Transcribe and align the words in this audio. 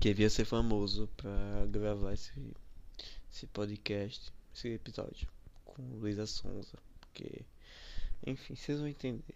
queria 0.00 0.30
ser 0.30 0.46
famoso 0.46 1.10
pra 1.14 1.66
gravar 1.66 2.14
esse, 2.14 2.32
esse 3.30 3.46
podcast, 3.48 4.32
esse 4.54 4.68
episódio 4.68 5.28
com 5.62 5.82
Luísa 5.98 6.24
Sonza. 6.24 6.78
Porque, 6.98 7.44
enfim, 8.26 8.54
vocês 8.54 8.78
vão 8.78 8.88
entender. 8.88 9.34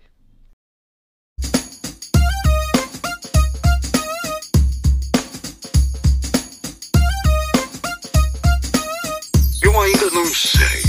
Eu 9.62 9.78
ainda 9.78 10.10
não 10.12 10.24
sei. 10.35 10.83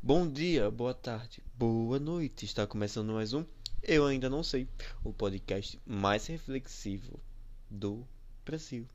Bom 0.00 0.30
dia, 0.30 0.70
boa 0.70 0.94
tarde, 0.94 1.42
boa 1.52 1.98
noite. 1.98 2.44
Está 2.44 2.64
começando 2.64 3.12
mais 3.12 3.32
um 3.32 3.44
Eu 3.82 4.06
Ainda 4.06 4.30
Não 4.30 4.44
Sei, 4.44 4.68
o 5.02 5.12
podcast 5.12 5.80
mais 5.84 6.28
reflexivo 6.28 7.18
do 7.68 8.06
Brasil. 8.46 8.88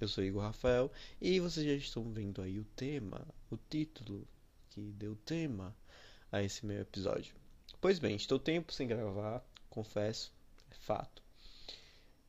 Eu 0.00 0.08
sou 0.08 0.24
Igor 0.24 0.42
Rafael 0.42 0.90
e 1.20 1.38
vocês 1.38 1.64
já 1.64 1.74
estão 1.74 2.10
vendo 2.12 2.42
aí 2.42 2.58
o 2.58 2.64
tema, 2.64 3.24
o 3.48 3.56
título 3.56 4.26
que 4.68 4.80
deu 4.80 5.14
tema 5.14 5.76
a 6.32 6.42
esse 6.42 6.66
meu 6.66 6.80
episódio. 6.80 7.32
Pois 7.80 8.00
bem, 8.00 8.16
estou 8.16 8.36
tempo 8.36 8.72
sem 8.72 8.88
gravar, 8.88 9.44
confesso, 9.68 10.32
é 10.72 10.74
fato. 10.74 11.22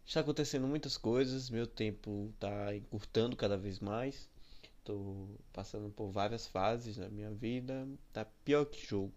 Está 0.06 0.20
acontecendo 0.20 0.68
muitas 0.68 0.98
coisas, 0.98 1.50
meu 1.50 1.66
tempo 1.66 2.30
está 2.36 2.76
encurtando 2.76 3.36
cada 3.36 3.58
vez 3.58 3.80
mais. 3.80 4.30
Estou 4.78 5.36
passando 5.52 5.90
por 5.90 6.12
várias 6.12 6.46
fases 6.46 6.96
na 6.96 7.10
minha 7.10 7.32
vida. 7.32 7.88
Tá 8.14 8.24
pior 8.46 8.66
que 8.66 8.86
jogo, 8.86 9.14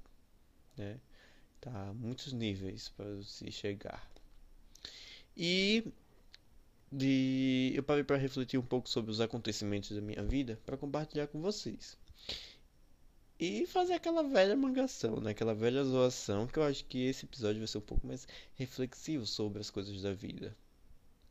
né? 0.78 0.98
Tá 1.60 1.92
muitos 1.92 2.32
níveis 2.32 2.88
para 2.88 3.22
se 3.22 3.52
chegar. 3.52 4.10
E 5.36 5.92
de 6.96 7.72
eu 7.74 7.82
parei 7.82 8.04
para 8.04 8.16
refletir 8.16 8.58
um 8.58 8.62
pouco 8.62 8.88
sobre 8.88 9.10
os 9.10 9.20
acontecimentos 9.20 9.90
da 9.90 10.00
minha 10.00 10.22
vida 10.22 10.60
para 10.64 10.76
compartilhar 10.76 11.26
com 11.26 11.40
vocês. 11.40 11.96
E 13.38 13.66
fazer 13.66 13.94
aquela 13.94 14.22
velha 14.22 14.56
mangação, 14.56 15.20
né? 15.20 15.32
Aquela 15.32 15.54
velha 15.54 15.82
zoação 15.84 16.46
que 16.46 16.58
eu 16.58 16.62
acho 16.62 16.84
que 16.84 17.06
esse 17.06 17.24
episódio 17.24 17.58
vai 17.58 17.66
ser 17.66 17.78
um 17.78 17.82
pouco 17.82 18.06
mais 18.06 18.28
reflexivo 18.54 19.26
sobre 19.26 19.60
as 19.60 19.70
coisas 19.70 20.00
da 20.02 20.12
vida. 20.12 20.56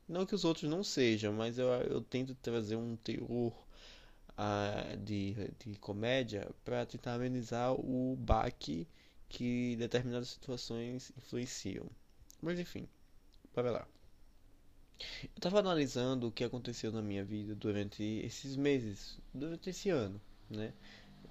Não 0.08 0.26
que 0.26 0.36
os 0.36 0.44
outros 0.44 0.70
não 0.70 0.84
sejam, 0.84 1.32
mas 1.32 1.58
eu, 1.58 1.68
eu 1.68 2.02
tento 2.02 2.36
trazer 2.36 2.76
um 2.76 2.98
teor 2.98 3.54
uh, 4.32 4.98
de, 4.98 5.34
de 5.60 5.76
comédia 5.80 6.52
para 6.66 6.86
tentar 6.86 7.14
amenizar 7.14 7.74
o 7.74 8.18
baque 8.18 8.86
que 9.30 9.78
determinadas 9.78 10.28
situações 10.30 11.12
influenciam. 11.18 11.86
Mas 12.42 12.60
enfim, 12.60 12.86
bora 13.56 13.72
lá. 13.72 13.93
Eu 15.24 15.30
estava 15.36 15.60
analisando 15.60 16.28
o 16.28 16.32
que 16.32 16.44
aconteceu 16.44 16.92
na 16.92 17.02
minha 17.02 17.24
vida 17.24 17.56
durante 17.56 18.04
esses 18.24 18.56
meses, 18.56 19.20
durante 19.34 19.70
esse 19.70 19.90
ano, 19.90 20.22
né? 20.50 20.74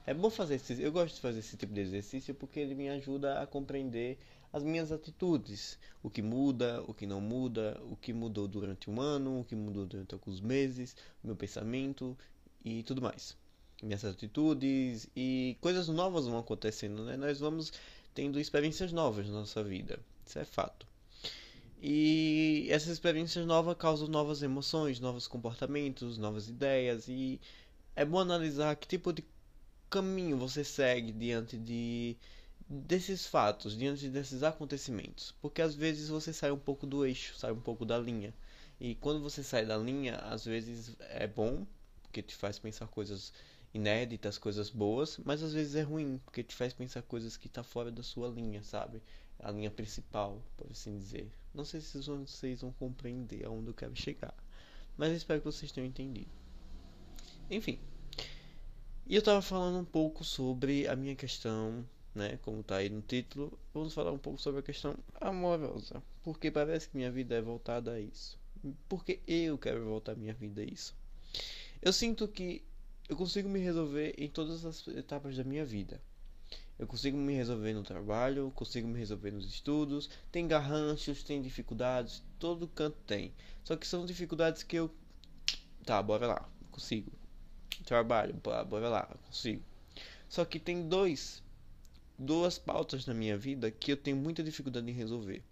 É 0.05 0.13
bom 0.13 0.31
fazer 0.31 0.57
esse, 0.57 0.83
eu 0.83 0.91
gosto 0.91 1.15
de 1.15 1.21
fazer 1.21 1.39
esse 1.39 1.57
tipo 1.57 1.73
de 1.73 1.81
exercício 1.81 2.35
porque 2.35 2.59
ele 2.59 2.75
me 2.75 2.89
ajuda 2.89 3.41
a 3.41 3.47
compreender 3.47 4.19
as 4.53 4.63
minhas 4.63 4.93
atitudes, 4.93 5.79
o 6.03 6.11
que 6.11 6.21
muda, 6.21 6.83
o 6.87 6.93
que 6.93 7.07
não 7.07 7.21
muda, 7.21 7.81
o 7.89 7.97
que 7.97 8.13
mudou 8.13 8.47
durante 8.49 8.91
um 8.91 9.01
ano, 9.01 9.41
o 9.41 9.45
que 9.45 9.55
mudou 9.55 9.87
durante 9.87 10.13
alguns 10.13 10.41
meses, 10.41 10.97
meu 11.23 11.37
pensamento 11.37 12.19
e 12.65 12.83
tudo 12.83 13.01
mais. 13.01 13.37
Minhas 13.83 14.05
atitudes 14.05 15.09
e 15.17 15.57
coisas 15.61 15.89
novas 15.89 16.27
vão 16.27 16.39
acontecendo, 16.39 17.05
né? 17.05 17.17
Nós 17.17 17.41
vamos 17.41 17.73
tendo 18.13 18.39
experiências 18.39 18.93
novas 18.93 19.27
na 19.27 19.41
nossa 19.41 19.63
vida. 19.65 19.99
Isso 20.27 20.39
é 20.39 20.45
fato. 20.45 20.92
E 21.83 22.69
essas 22.71 22.91
experiências 22.91 23.45
novas 23.45 23.77
causam 23.77 24.07
novas 24.09 24.43
emoções, 24.43 25.01
novos 25.01 25.27
comportamentos, 25.27 26.17
novas 26.17 26.49
ideias 26.49 27.09
e 27.09 27.41
é 27.97 28.05
bom 28.05 28.21
analisar 28.21 28.77
que 28.77 28.87
tipo 28.89 29.13
de 29.13 29.25
caminho 29.91 30.39
você 30.39 30.65
segue 30.65 31.13
diante 31.13 31.59
de 31.59 32.17
desses 32.69 33.27
fatos, 33.27 33.77
diante 33.77 34.09
desses 34.09 34.43
acontecimentos, 34.45 35.35
porque 35.43 35.61
às 35.63 35.75
vezes 35.75 36.09
você 36.09 36.33
sai 36.33 36.53
um 36.53 36.59
pouco 36.59 36.87
do 36.87 37.05
eixo, 37.05 37.37
sai 37.37 37.53
um 37.53 37.61
pouco 37.61 37.85
da 37.85 37.99
linha. 37.99 38.33
E 38.81 38.95
quando 38.97 39.21
você 39.21 39.43
sai 39.43 39.67
da 39.67 39.77
linha, 39.77 40.17
às 40.17 40.45
vezes 40.45 40.97
é 41.01 41.27
bom, 41.27 41.67
porque 42.03 42.23
te 42.23 42.35
faz 42.37 42.59
pensar 42.59 42.87
coisas 42.89 43.33
inéditas, 43.75 44.37
coisas 44.37 44.69
boas, 44.69 45.19
mas 45.25 45.43
às 45.43 45.53
vezes 45.53 45.75
é 45.75 45.83
ruim, 45.83 46.21
porque 46.25 46.43
te 46.43 46.55
faz 46.55 46.73
pensar 46.73 47.03
coisas 47.03 47.37
que 47.37 47.49
tá 47.49 47.63
fora 47.63 47.91
da 47.91 48.03
sua 48.03 48.29
linha, 48.29 48.63
sabe? 48.63 49.03
A 49.39 49.51
linha 49.51 49.71
principal, 49.71 50.43
por 50.57 50.71
assim 50.71 50.99
dizer. 50.99 51.31
Não 51.55 51.65
sei 51.65 51.81
se 51.81 52.03
vocês 52.03 52.61
vão 52.61 52.73
compreender 52.73 53.45
aonde 53.45 53.69
eu 53.69 53.75
quero 53.75 53.95
chegar, 53.97 54.35
mas 54.97 55.13
espero 55.13 55.41
que 55.41 55.47
vocês 55.47 55.73
tenham 55.73 55.89
entendido. 55.89 56.31
Enfim. 57.51 57.79
E 59.07 59.17
eu 59.17 59.23
tava 59.23 59.43
falando 59.43 59.81
um 59.81 59.85
pouco 59.85 60.25
sobre 60.25 60.87
a 60.87 60.95
minha 60.95 61.17
questão, 61.17 61.85
né, 62.15 62.39
como 62.43 62.63
tá 62.63 62.77
aí 62.77 62.89
no 62.89 63.03
título, 63.03 63.59
vamos 63.75 63.93
falar 63.93 64.13
um 64.13 64.19
pouco 64.19 64.41
sobre 64.41 64.61
a 64.61 64.63
questão 64.63 64.97
amorosa, 65.21 66.03
porque 66.23 66.51
parece 66.51 66.89
que 66.89 66.97
minha 66.97 67.11
vida 67.11 67.35
é 67.35 67.43
voltada 67.43 67.93
a 67.93 68.01
isso. 68.01 68.39
Porque 68.89 69.21
eu 69.27 69.59
quero 69.59 69.85
voltar 69.85 70.15
minha 70.15 70.33
vida 70.33 70.63
a 70.63 70.65
isso. 70.65 70.95
Eu 71.83 71.93
sinto 71.93 72.29
que 72.29 72.63
eu 73.09 73.17
consigo 73.17 73.49
me 73.49 73.59
resolver 73.59 74.15
em 74.17 74.29
todas 74.29 74.65
as 74.65 74.87
etapas 74.89 75.37
da 75.37 75.45
minha 75.45 75.65
vida. 75.65 76.01
Eu 76.79 76.87
consigo 76.87 77.17
me 77.17 77.35
resolver 77.35 77.75
no 77.75 77.83
trabalho, 77.83 78.51
consigo 78.55 78.89
me 78.89 78.99
resolver 78.99 79.31
nos 79.31 79.47
estudos. 79.47 80.09
Tem 80.31 80.49
garranchos, 80.49 81.23
tem 81.23 81.43
dificuldades, 81.43 82.23
todo 82.39 82.67
canto 82.67 82.97
tem. 83.07 83.33
Só 83.63 83.77
que 83.77 83.87
são 83.87 84.07
dificuldades 84.07 84.63
que 84.63 84.77
eu. 84.77 84.91
Tá, 85.85 86.03
bora 86.03 86.27
lá, 86.27 86.49
consigo. 86.71 87.13
Trabalho, 87.85 88.35
bora 88.35 88.89
lá, 88.89 89.07
consigo. 89.27 89.63
Só 90.29 90.45
que 90.45 90.59
tem 90.59 90.89
dois, 90.89 91.43
duas 92.19 92.59
pautas 92.59 93.07
na 93.07 93.15
minha 93.15 93.37
vida 93.37 93.71
que 93.71 93.93
eu 93.93 93.97
tenho 93.97 94.17
muita 94.17 94.43
dificuldade 94.43 94.91
em 94.91 94.95
resolver. 94.95 95.43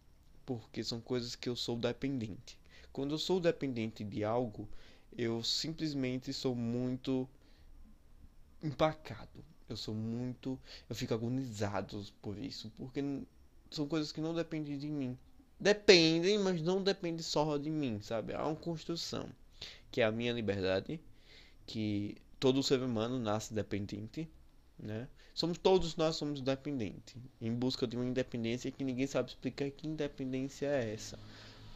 Porque 0.46 0.82
são 0.82 1.00
coisas 1.00 1.36
que 1.36 1.48
eu 1.48 1.54
sou 1.54 1.76
dependente. 1.76 2.58
Quando 2.92 3.14
eu 3.14 3.18
sou 3.18 3.38
dependente 3.38 4.02
de 4.02 4.24
algo, 4.24 4.68
eu 5.16 5.44
simplesmente 5.44 6.32
sou 6.32 6.54
muito 6.54 7.28
empacado. 8.62 9.44
Eu 9.68 9.76
sou 9.76 9.94
muito. 9.94 10.58
Eu 10.88 10.94
fico 10.94 11.14
agonizado 11.14 12.04
por 12.20 12.36
isso. 12.36 12.70
Porque 12.76 13.02
são 13.70 13.86
coisas 13.86 14.10
que 14.12 14.20
não 14.20 14.34
dependem 14.34 14.76
de 14.76 14.88
mim. 14.88 15.16
Dependem, 15.58 16.38
mas 16.38 16.60
não 16.62 16.82
dependem 16.82 17.22
só 17.22 17.56
de 17.56 17.70
mim, 17.70 18.00
sabe? 18.00 18.34
Há 18.34 18.46
uma 18.46 18.56
construção. 18.56 19.28
Que 19.90 20.00
é 20.00 20.04
a 20.04 20.12
minha 20.12 20.32
liberdade. 20.32 21.00
Que 21.66 22.16
todo 22.38 22.62
ser 22.62 22.82
humano 22.82 23.18
nasce 23.18 23.54
dependente. 23.54 24.28
Né? 24.78 25.06
Somos 25.34 25.58
todos 25.58 25.96
nós 25.96 26.16
somos 26.16 26.40
dependentes. 26.40 27.14
Em 27.40 27.54
busca 27.54 27.86
de 27.86 27.96
uma 27.96 28.04
independência 28.04 28.70
que 28.70 28.82
ninguém 28.82 29.06
sabe 29.06 29.30
explicar 29.30 29.70
que 29.70 29.86
independência 29.86 30.66
é 30.66 30.92
essa. 30.92 31.18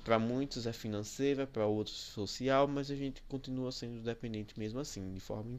Para 0.05 0.19
muitos 0.19 0.67
é 0.67 0.73
financeira, 0.73 1.47
para 1.47 1.67
outros 1.67 1.97
social, 1.97 2.69
mas 2.69 2.91
a 2.91 2.95
gente 2.95 3.23
continua 3.23 3.73
sendo 3.73 4.03
dependente 4.03 4.59
mesmo 4.59 4.79
assim, 4.79 5.15
de 5.15 5.21
forma 5.21 5.59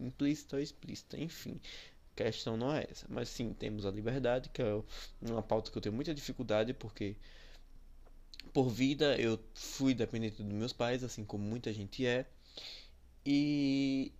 implícita 0.00 0.56
ou 0.56 0.62
explícita. 0.62 1.16
Enfim, 1.16 1.60
a 2.12 2.16
questão 2.24 2.56
não 2.56 2.74
é 2.74 2.88
essa. 2.90 3.06
Mas 3.08 3.28
sim, 3.28 3.52
temos 3.52 3.86
a 3.86 3.92
liberdade, 3.92 4.48
que 4.48 4.60
é 4.60 4.82
uma 5.22 5.42
pauta 5.42 5.70
que 5.70 5.78
eu 5.78 5.82
tenho 5.82 5.94
muita 5.94 6.12
dificuldade, 6.12 6.74
porque 6.74 7.16
por 8.52 8.68
vida 8.68 9.16
eu 9.16 9.38
fui 9.54 9.94
dependente 9.94 10.42
dos 10.42 10.52
meus 10.52 10.72
pais, 10.72 11.04
assim 11.04 11.24
como 11.24 11.44
muita 11.44 11.72
gente 11.72 12.04
é. 12.04 12.26
E 13.24 14.12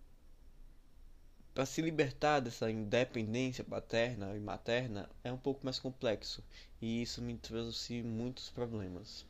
para 1.53 1.65
se 1.65 1.81
libertar 1.81 2.39
dessa 2.39 2.71
independência 2.71 3.63
paterna 3.63 4.35
e 4.37 4.39
materna 4.39 5.09
é 5.21 5.33
um 5.33 5.37
pouco 5.37 5.65
mais 5.65 5.79
complexo. 5.79 6.41
E 6.81 7.01
isso 7.01 7.21
me 7.21 7.37
trouxe 7.37 8.01
muitos 8.01 8.49
problemas 8.49 9.25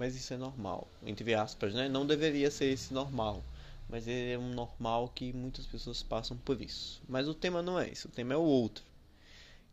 mas 0.00 0.16
isso 0.16 0.32
é 0.32 0.38
normal, 0.38 0.88
entre 1.02 1.34
aspas, 1.34 1.74
né? 1.74 1.86
Não 1.86 2.06
deveria 2.06 2.50
ser 2.50 2.72
esse 2.72 2.90
normal, 2.90 3.44
mas 3.86 4.08
é 4.08 4.38
um 4.38 4.54
normal 4.54 5.10
que 5.10 5.30
muitas 5.30 5.66
pessoas 5.66 6.02
passam 6.02 6.38
por 6.38 6.58
isso. 6.62 7.02
Mas 7.06 7.28
o 7.28 7.34
tema 7.34 7.60
não 7.60 7.78
é 7.78 7.90
esse, 7.90 8.06
o 8.06 8.10
tema 8.10 8.32
é 8.32 8.36
o 8.36 8.40
outro, 8.40 8.82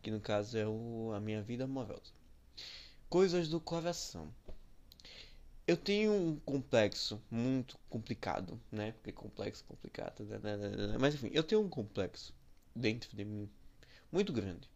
que 0.02 0.10
no 0.10 0.20
caso 0.20 0.58
é 0.58 0.66
o, 0.66 1.12
a 1.16 1.18
minha 1.18 1.40
vida 1.40 1.64
amorosa. 1.64 2.12
Coisas 3.08 3.48
do 3.48 3.58
coração. 3.58 4.28
Eu 5.66 5.78
tenho 5.78 6.12
um 6.12 6.36
complexo 6.40 7.18
muito 7.30 7.78
complicado, 7.88 8.60
né? 8.70 8.92
Porque 8.92 9.12
complexo, 9.12 9.64
complicado, 9.64 10.24
né? 10.24 10.38
né, 10.38 10.56
né, 10.56 10.98
mas 11.00 11.14
enfim, 11.14 11.30
eu 11.32 11.42
tenho 11.42 11.62
um 11.62 11.70
complexo 11.70 12.34
dentro 12.76 13.16
de 13.16 13.24
mim 13.24 13.48
muito 14.12 14.30
grande 14.30 14.68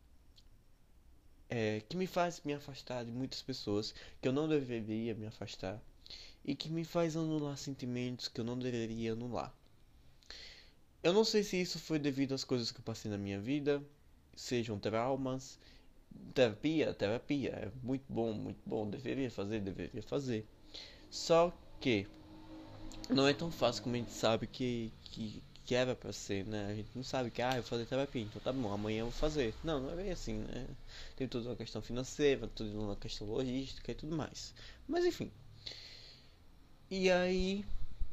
é, 1.53 1.83
que 1.87 1.99
me 1.99 2.07
faz 2.07 2.41
me 2.47 2.55
afastar 2.55 3.05
de 3.05 3.13
muitas 3.13 3.43
pessoas 3.43 3.95
que 4.23 4.27
eu 4.27 4.33
não 4.33 4.49
deveria 4.49 5.15
me 5.15 5.27
afastar 5.27 5.79
e 6.43 6.55
que 6.55 6.71
me 6.71 6.83
faz 6.83 7.15
anular 7.15 7.59
sentimentos 7.59 8.27
que 8.27 8.41
eu 8.41 8.45
não 8.45 8.59
deveria 8.59 9.13
anular. 9.13 9.55
Eu 11.03 11.13
não 11.13 11.25
sei 11.25 11.43
se 11.43 11.61
isso 11.61 11.79
foi 11.79 11.99
devido 11.99 12.33
às 12.33 12.43
coisas 12.43 12.73
que 12.73 12.79
eu 12.79 12.85
passei 12.85 13.11
na 13.11 13.19
minha 13.19 13.39
vida, 13.39 13.83
sejam 14.35 14.79
traumas, 14.79 15.59
terapia, 16.33 16.95
terapia 16.95 17.51
é 17.51 17.73
muito 17.83 18.05
bom, 18.09 18.33
muito 18.33 18.61
bom, 18.65 18.89
deveria 18.89 19.31
fazer, 19.31 19.61
deveria 19.61 20.03
fazer. 20.03 20.47
Só 21.11 21.53
que 21.79 22.07
não 23.11 23.29
é 23.29 23.35
tão 23.35 23.51
fácil 23.51 23.83
como 23.83 23.95
a 23.95 23.99
gente 23.99 24.13
sabe 24.13 24.47
que, 24.47 24.91
que, 25.03 25.43
que 25.65 25.75
era 25.75 25.95
pra 25.95 26.13
ser, 26.13 26.45
né? 26.47 26.67
A 26.71 26.75
gente 26.75 26.91
não 26.95 27.03
sabe 27.03 27.31
que, 27.31 27.41
ah, 27.41 27.51
eu 27.51 27.63
vou 27.63 27.71
fazer 27.71 27.87
terapia, 27.87 28.23
então 28.23 28.43
tá 28.43 28.53
bom, 28.53 28.73
amanhã 28.73 29.01
eu 29.01 29.07
vou 29.07 29.13
fazer. 29.13 29.55
Não, 29.63 29.81
não 29.81 29.93
é 29.93 29.97
bem 29.97 30.11
assim, 30.11 30.39
né? 30.39 30.67
Tem 31.17 31.29
toda 31.29 31.49
uma 31.49 31.57
questão 31.57 31.81
financeira, 31.81 32.49
toda 32.49 32.71
uma 32.79 32.97
questão 32.97 33.27
logística 33.27 33.93
e 33.93 33.95
tudo 33.95 34.17
mais. 34.17 34.55
Mas 34.89 35.05
enfim. 35.05 35.31
E 36.91 37.11
aí, 37.11 37.65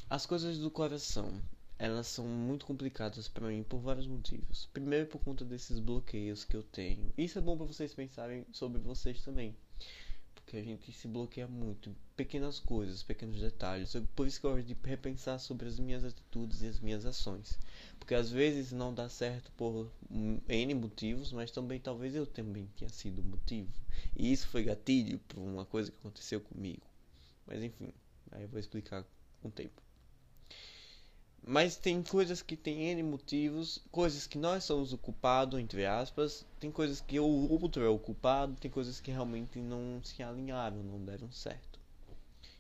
as 0.09 0.25
coisas 0.25 0.57
do 0.59 0.69
coração, 0.71 1.31
elas 1.77 2.07
são 2.07 2.25
muito 2.25 2.65
complicadas 2.65 3.27
para 3.27 3.47
mim 3.47 3.63
por 3.63 3.79
vários 3.79 4.07
motivos. 4.07 4.69
Primeiro, 4.73 5.07
por 5.07 5.19
conta 5.19 5.43
desses 5.43 5.79
bloqueios 5.79 6.43
que 6.45 6.55
eu 6.55 6.63
tenho. 6.63 7.11
Isso 7.17 7.37
é 7.37 7.41
bom 7.41 7.57
para 7.57 7.65
vocês 7.65 7.93
pensarem 7.93 8.45
sobre 8.51 8.79
vocês 8.79 9.21
também 9.21 9.55
que 10.49 10.57
a 10.57 10.63
gente 10.63 10.91
se 10.91 11.07
bloqueia 11.07 11.47
muito. 11.47 11.95
Pequenas 12.17 12.59
coisas, 12.59 13.03
pequenos 13.03 13.39
detalhes. 13.39 13.93
Por 14.15 14.25
isso 14.25 14.39
que 14.39 14.47
eu 14.47 14.55
gosto 14.55 14.65
de 14.65 14.75
repensar 14.83 15.37
sobre 15.37 15.67
as 15.67 15.79
minhas 15.79 16.03
atitudes 16.03 16.63
e 16.63 16.67
as 16.67 16.79
minhas 16.79 17.05
ações. 17.05 17.59
Porque 17.99 18.15
às 18.15 18.31
vezes 18.31 18.71
não 18.71 18.91
dá 18.91 19.07
certo 19.07 19.51
por 19.51 19.91
N 20.09 20.73
motivos, 20.73 21.31
mas 21.31 21.51
também 21.51 21.79
talvez 21.79 22.15
eu 22.15 22.25
também 22.25 22.67
tenha 22.75 22.89
sido 22.89 23.19
o 23.19 23.25
motivo. 23.25 23.71
E 24.17 24.31
isso 24.31 24.47
foi 24.47 24.63
gatilho 24.63 25.19
por 25.19 25.39
uma 25.39 25.65
coisa 25.65 25.91
que 25.91 25.97
aconteceu 25.99 26.41
comigo. 26.41 26.81
Mas 27.45 27.61
enfim, 27.61 27.93
aí 28.31 28.41
eu 28.41 28.49
vou 28.49 28.59
explicar 28.59 29.05
com 29.41 29.49
o 29.49 29.51
tempo. 29.51 29.88
Mas 31.41 31.75
tem 31.75 32.03
coisas 32.03 32.41
que 32.41 32.55
tem 32.55 32.89
N 32.89 33.03
motivos, 33.03 33.81
coisas 33.91 34.27
que 34.27 34.37
nós 34.37 34.63
somos 34.63 34.93
o 34.93 34.97
culpado, 34.97 35.59
entre 35.59 35.85
aspas, 35.85 36.45
tem 36.59 36.71
coisas 36.71 37.01
que 37.01 37.19
o 37.19 37.51
outro 37.51 37.83
é 37.83 37.89
o 37.89 37.97
culpado, 37.97 38.55
tem 38.55 38.69
coisas 38.69 38.99
que 38.99 39.09
realmente 39.09 39.59
não 39.59 40.01
se 40.03 40.21
alinharam, 40.21 40.83
não 40.83 41.03
deram 41.03 41.31
certo. 41.31 41.79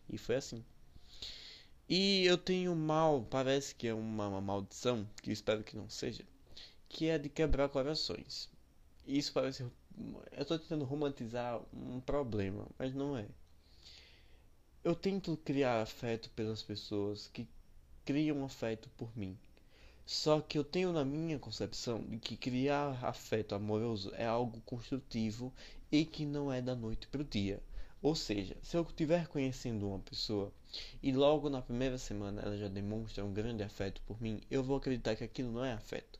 E 0.09 0.17
foi 0.17 0.35
assim. 0.35 0.63
E 1.87 2.23
eu 2.25 2.37
tenho 2.37 2.75
mal, 2.75 3.23
parece 3.29 3.73
que 3.73 3.87
é 3.87 3.93
uma, 3.93 4.27
uma 4.27 4.41
maldição, 4.41 5.07
que 5.21 5.31
espero 5.31 5.63
que 5.63 5.75
não 5.75 5.89
seja, 5.89 6.23
que 6.87 7.07
é 7.07 7.17
de 7.17 7.29
quebrar 7.29 7.69
corações. 7.69 8.49
Isso 9.07 9.33
parece. 9.33 9.63
Eu 9.63 10.41
estou 10.41 10.57
tentando 10.57 10.85
romantizar 10.85 11.61
um 11.73 11.99
problema, 11.99 12.67
mas 12.77 12.93
não 12.93 13.17
é. 13.17 13.25
Eu 14.83 14.95
tento 14.95 15.35
criar 15.37 15.81
afeto 15.81 16.29
pelas 16.31 16.63
pessoas 16.63 17.27
que 17.27 17.47
criam 18.09 18.43
afeto 18.43 18.89
por 18.97 19.15
mim. 19.15 19.37
Só 20.03 20.41
que 20.41 20.57
eu 20.57 20.63
tenho 20.63 20.91
na 20.91 21.05
minha 21.05 21.37
concepção 21.37 22.01
de 22.01 22.17
que 22.17 22.35
criar 22.35 23.05
afeto 23.05 23.53
amoroso 23.53 24.11
é 24.15 24.25
algo 24.25 24.59
construtivo 24.61 25.53
e 25.91 26.03
que 26.03 26.25
não 26.25 26.51
é 26.51 26.59
da 26.59 26.75
noite 26.75 27.05
para 27.05 27.21
o 27.21 27.23
dia. 27.23 27.61
Ou 28.01 28.15
seja, 28.15 28.57
se 28.63 28.75
eu 28.75 28.81
estiver 28.81 29.27
conhecendo 29.27 29.87
uma 29.87 29.99
pessoa 29.99 30.51
e 31.03 31.11
logo 31.11 31.51
na 31.51 31.61
primeira 31.61 31.99
semana 31.99 32.41
ela 32.41 32.57
já 32.57 32.67
demonstra 32.67 33.23
um 33.23 33.31
grande 33.31 33.61
afeto 33.61 34.01
por 34.07 34.19
mim, 34.19 34.41
eu 34.49 34.63
vou 34.63 34.77
acreditar 34.77 35.15
que 35.15 35.23
aquilo 35.23 35.51
não 35.51 35.63
é 35.63 35.73
afeto. 35.73 36.19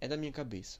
É 0.00 0.06
da 0.06 0.16
minha 0.16 0.30
cabeça. 0.30 0.78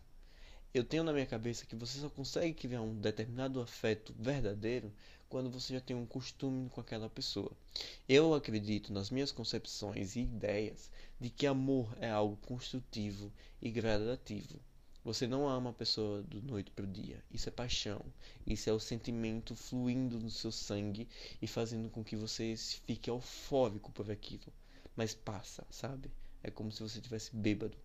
Eu 0.73 0.85
tenho 0.85 1.03
na 1.03 1.13
minha 1.13 1.27
cabeça 1.27 1.67
que 1.67 1.75
você 1.75 1.99
só 1.99 2.09
consegue 2.09 2.55
criar 2.55 2.81
um 2.81 2.95
determinado 2.95 3.61
afeto 3.61 4.15
verdadeiro 4.17 4.93
quando 5.29 5.51
você 5.51 5.75
já 5.75 5.81
tem 5.81 5.97
um 5.97 6.07
costume 6.07 6.71
com 6.71 6.81
aquela 6.81 7.11
pessoa. 7.11 7.51
Eu 8.09 8.35
acredito 8.35 8.93
nas 8.93 9.11
minhas 9.11 9.33
concepções 9.33 10.15
e 10.15 10.21
ideias 10.21 10.89
de 11.19 11.29
que 11.29 11.45
amor 11.45 11.93
é 12.01 12.09
algo 12.09 12.37
construtivo 12.47 13.33
e 13.61 13.69
gradativo. 13.69 14.61
Você 15.05 15.27
não 15.27 15.49
ama 15.49 15.71
a 15.71 15.73
pessoa 15.73 16.23
do 16.23 16.41
noite 16.41 16.71
para 16.71 16.85
o 16.85 16.89
dia. 16.89 17.21
Isso 17.33 17.49
é 17.49 17.53
paixão. 17.53 18.01
Isso 18.47 18.71
é 18.71 18.73
o 18.73 18.79
sentimento 18.79 19.57
fluindo 19.57 20.21
no 20.21 20.31
seu 20.31 20.53
sangue 20.53 21.09
e 21.43 21.49
fazendo 21.49 21.91
com 21.91 22.05
que 22.05 22.15
você 22.15 22.55
fique 22.87 23.11
eufórico 23.11 23.91
por 23.91 24.09
aquilo. 24.09 24.53
Mas 24.95 25.15
passa, 25.15 25.67
sabe? 25.69 26.13
É 26.45 26.51
como 26.51 26.71
se 26.71 26.81
você 26.81 27.01
tivesse 27.01 27.35
bêbado. 27.35 27.77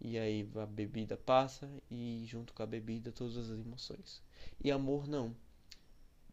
E 0.00 0.18
aí 0.18 0.48
a 0.56 0.66
bebida 0.66 1.16
passa 1.16 1.70
e 1.90 2.24
junto 2.26 2.54
com 2.54 2.62
a 2.62 2.66
bebida 2.66 3.12
todas 3.12 3.36
as 3.36 3.50
emoções. 3.50 4.22
E 4.62 4.70
amor 4.70 5.06
não. 5.06 5.34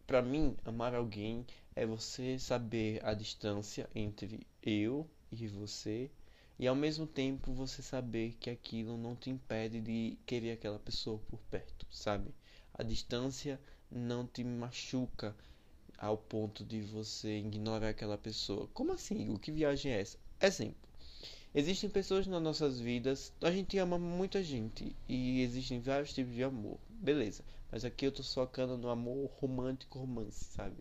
Para 0.05 0.21
mim, 0.21 0.55
amar 0.63 0.95
alguém 0.95 1.45
é 1.75 1.85
você 1.85 2.39
saber 2.39 3.05
a 3.05 3.13
distância 3.13 3.89
entre 3.93 4.47
eu 4.63 5.05
e 5.31 5.47
você 5.47 6.09
e 6.59 6.65
ao 6.65 6.75
mesmo 6.75 7.05
tempo 7.05 7.53
você 7.53 7.81
saber 7.81 8.35
que 8.39 8.49
aquilo 8.49 8.97
não 8.97 9.15
te 9.15 9.29
impede 9.29 9.79
de 9.79 10.17
querer 10.25 10.51
aquela 10.51 10.79
pessoa 10.79 11.19
por 11.27 11.39
perto, 11.51 11.85
sabe? 11.91 12.33
A 12.73 12.83
distância 12.83 13.59
não 13.91 14.25
te 14.25 14.43
machuca 14.43 15.35
ao 15.97 16.17
ponto 16.17 16.63
de 16.63 16.81
você 16.81 17.39
ignorar 17.39 17.89
aquela 17.89 18.17
pessoa. 18.17 18.67
Como 18.73 18.93
assim? 18.93 19.29
O 19.33 19.37
que 19.37 19.51
viagem 19.51 19.91
é 19.91 20.01
essa? 20.01 20.17
Exemplo. 20.41 20.86
Existem 21.57 21.89
pessoas 21.89 22.27
nas 22.27 22.39
nossas 22.39 22.79
vidas, 22.79 23.33
a 23.41 23.49
gente 23.49 23.79
ama 23.79 23.97
muita 23.97 24.43
gente 24.43 24.95
e 25.09 25.41
existem 25.41 25.79
vários 25.79 26.13
tipos 26.13 26.31
de 26.35 26.43
amor, 26.43 26.77
beleza. 26.87 27.43
Mas 27.71 27.83
aqui 27.83 28.05
eu 28.05 28.11
tô 28.11 28.21
focando 28.21 28.77
no 28.77 28.87
amor 28.89 29.27
romântico, 29.39 29.97
romance, 29.97 30.45
sabe? 30.51 30.75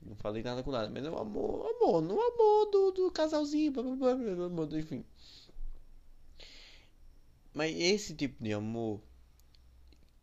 Não 0.00 0.14
falei 0.14 0.44
nada 0.44 0.62
com 0.62 0.70
nada, 0.70 0.88
mas 0.88 1.04
é 1.04 1.10
o 1.10 1.18
amor, 1.18 1.66
amor, 1.74 2.00
no 2.02 2.20
amor 2.20 2.70
do, 2.70 2.92
do 2.92 3.10
casalzinho, 3.10 3.72
blá, 3.72 3.82
blá, 3.82 4.14
blá, 4.14 4.48
blá, 4.48 4.78
enfim. 4.78 5.04
Mas 7.52 7.76
esse 7.76 8.14
tipo 8.14 8.40
de 8.40 8.52
amor, 8.52 9.00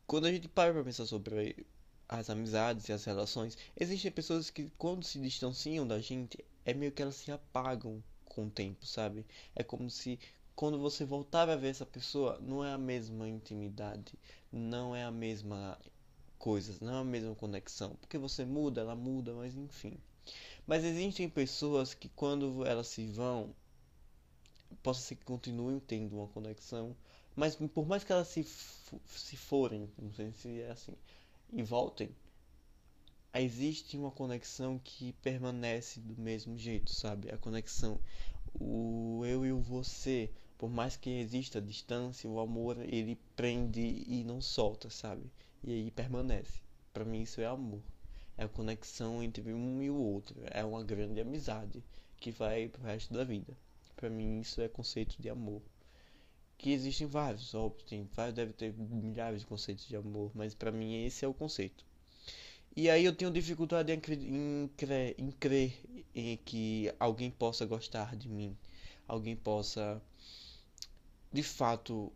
quando 0.07 0.27
a 0.27 0.31
gente 0.31 0.47
para 0.47 0.71
pra 0.71 0.85
pensar 0.85 1.06
sobre 1.06 1.68
as 2.07 2.30
amizades 2.30 2.88
e 2.88 2.94
as 2.94 3.03
relações, 3.03 3.57
existem 3.77 4.09
pessoas 4.09 4.50
que 4.50 4.71
quando 4.77 5.03
se 5.03 5.19
distanciam 5.19 5.85
da 5.85 6.00
gente, 6.00 6.38
é 6.63 6.74
meio 6.74 6.94
que 6.94 7.01
elas 7.01 7.15
se 7.15 7.33
apagam 7.33 8.01
com 8.33 8.45
o 8.45 8.50
tempo, 8.50 8.85
sabe? 8.85 9.25
É 9.56 9.63
como 9.63 9.89
se 9.89 10.19
quando 10.56 10.77
você 10.77 11.03
voltar 11.03 11.50
a 11.50 11.56
ver 11.56 11.69
essa 11.69 11.85
pessoa, 11.85 12.39
não 12.41 12.63
é 12.63 12.71
a 12.74 12.77
mesma 12.77 13.27
intimidade, 13.27 14.13
não 14.51 14.95
é 14.95 15.03
a 15.03 15.12
mesma 15.12 15.80
coisa, 16.38 16.77
não 16.81 16.97
é 16.97 17.00
a 17.01 17.03
mesma 17.03 17.35
conexão. 17.35 17.95
Porque 17.95 18.18
você 18.18 18.45
muda, 18.45 18.81
ela 18.81 18.95
muda, 18.95 19.33
mas 19.33 19.56
enfim. 19.56 19.97
Mas 20.68 20.83
existem 20.83 21.30
pessoas 21.30 21.94
que 21.94 22.09
quando 22.09 22.65
elas 22.65 22.88
se 22.88 23.07
vão, 23.07 23.53
possa 24.81 25.01
ser 25.01 25.15
que 25.15 25.25
continuem 25.25 25.80
tendo 25.80 26.15
uma 26.15 26.27
conexão, 26.27 26.95
mas 27.35 27.56
por 27.56 27.85
mais 27.88 28.03
que 28.03 28.12
elas 28.12 28.27
se, 28.27 28.44
se 28.44 29.38
forem, 29.38 29.89
não 29.97 30.13
sei 30.13 30.31
se 30.31 30.62
é 30.62 30.71
assim, 30.71 30.94
e 31.51 31.63
voltem, 31.63 32.09
existe 33.41 33.97
uma 33.97 34.12
conexão 34.12 34.80
que 34.83 35.13
permanece 35.13 36.00
do 36.00 36.15
mesmo 36.21 36.56
jeito, 36.57 36.94
sabe? 36.94 37.31
A 37.31 37.38
conexão, 37.38 38.00
o 38.53 39.24
eu 39.25 39.44
e 39.45 39.52
o 39.52 39.59
você, 39.59 40.30
por 40.57 40.69
mais 40.69 40.95
que 40.95 41.09
exista 41.09 41.59
distância, 41.59 42.30
o 42.30 42.40
amor 42.40 42.78
ele 42.80 43.18
prende 43.35 44.04
e 44.07 44.23
não 44.23 44.40
solta, 44.40 44.90
sabe? 44.90 45.31
E 45.63 45.71
aí 45.71 45.92
permanece. 45.92 46.61
Para 46.94 47.04
mim 47.04 47.23
isso 47.23 47.42
é 47.42 47.45
amor. 47.45 47.81
É 48.37 48.44
a 48.44 48.49
conexão 48.49 49.23
entre 49.23 49.52
um 49.52 49.81
e 49.81 49.90
o 49.90 49.95
outro. 49.95 50.35
É 50.45 50.63
uma 50.63 50.83
grande 50.83 51.19
amizade 51.19 51.83
que 52.18 52.31
vai 52.31 52.68
pro 52.68 52.83
resto 52.83 53.13
da 53.13 53.23
vida. 53.23 53.57
Para 53.95 54.09
mim 54.09 54.40
isso 54.42 54.61
é 54.61 54.68
conceito 54.68 55.19
de 55.19 55.30
amor. 55.30 55.61
Que 56.57 56.71
existem 56.71 57.07
vários, 57.07 57.54
óbvio, 57.54 57.85
tem 57.85 58.07
vários, 58.13 58.35
deve 58.35 58.54
ter 58.54 58.73
milhares 58.73 59.42
de 59.42 59.47
conceitos 59.47 59.87
de 59.87 59.95
amor, 59.95 60.31
mas 60.35 60.54
para 60.54 60.71
mim 60.71 61.04
esse 61.04 61.25
é 61.25 61.28
o 61.28 61.33
conceito. 61.33 61.83
E 62.75 62.89
aí 62.89 63.06
eu 63.06 63.13
tenho 63.15 63.31
dificuldade 63.31 63.92
em 63.92 63.99
crer, 63.99 64.19
em 64.19 64.69
crer, 64.75 65.15
em 65.18 65.31
crer 65.31 65.83
em 66.15 66.37
que 66.37 66.92
alguém 66.99 67.30
possa 67.30 67.65
gostar 67.65 68.15
de 68.15 68.27
mim, 68.27 68.57
alguém 69.07 69.35
possa 69.35 70.01
de 71.31 71.44
fato 71.44 72.11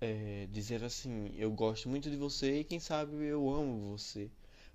é, 0.00 0.46
dizer 0.52 0.84
assim, 0.84 1.32
eu 1.36 1.50
gosto 1.50 1.88
muito 1.88 2.10
de 2.10 2.16
você 2.16 2.60
e 2.60 2.64
quem 2.64 2.78
sabe 2.80 3.24
eu 3.24 3.48
amo 3.50 3.96
você. 3.96 4.30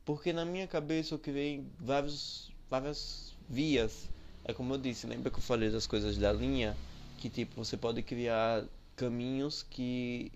Porque 0.06 0.34
na 0.34 0.46
minha 0.46 0.68
cabeça 0.68 1.14
eu 1.14 1.20
criei 1.20 1.64
vários, 1.80 2.52
várias 2.70 3.34
vias. 3.48 4.10
É 4.44 4.54
como 4.54 4.74
eu 4.74 4.78
disse, 4.78 5.08
lembra 5.08 5.32
que 5.32 5.38
eu 5.38 5.44
falei 5.44 5.70
das 5.70 5.88
coisas 5.88 6.18
da 6.18 6.34
linha? 6.34 6.76
Que 7.18 7.30
tipo, 7.30 7.64
você 7.64 7.78
pode 7.78 8.02
criar 8.04 8.66
caminhos 8.96 9.64
que 9.64 10.32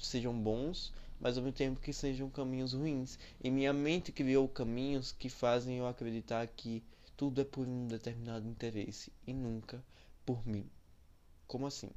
sejam 0.00 0.32
bons, 0.34 0.92
mas 1.22 1.38
ao 1.38 1.44
mesmo 1.44 1.56
tempo 1.56 1.80
que 1.80 1.92
sejam 1.92 2.28
caminhos 2.28 2.72
ruins. 2.72 3.16
E 3.40 3.48
minha 3.48 3.72
mente 3.72 4.10
criou 4.10 4.48
caminhos 4.48 5.12
que 5.12 5.28
fazem 5.28 5.78
eu 5.78 5.86
acreditar 5.86 6.44
que 6.48 6.82
tudo 7.16 7.40
é 7.40 7.44
por 7.44 7.66
um 7.66 7.86
determinado 7.86 8.46
interesse 8.48 9.12
e 9.24 9.32
nunca 9.32 9.82
por 10.26 10.44
mim. 10.44 10.68
Como 11.46 11.64
assim? 11.64 11.90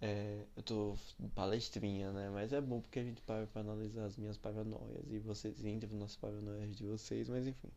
É, 0.00 0.44
eu 0.54 0.62
tô 0.62 0.96
palestrinha, 1.34 2.12
né? 2.12 2.28
Mas 2.28 2.52
é 2.52 2.60
bom 2.60 2.82
porque 2.82 2.98
a 2.98 3.04
gente 3.04 3.22
para 3.22 3.46
pra 3.46 3.62
analisar 3.62 4.04
as 4.04 4.16
minhas 4.18 4.36
paranoias 4.36 5.10
e 5.10 5.18
vocês 5.20 5.64
entram 5.64 5.98
nas 5.98 6.14
paranoias 6.14 6.76
de 6.76 6.84
vocês, 6.84 7.30
mas 7.30 7.46
enfim. 7.46 7.70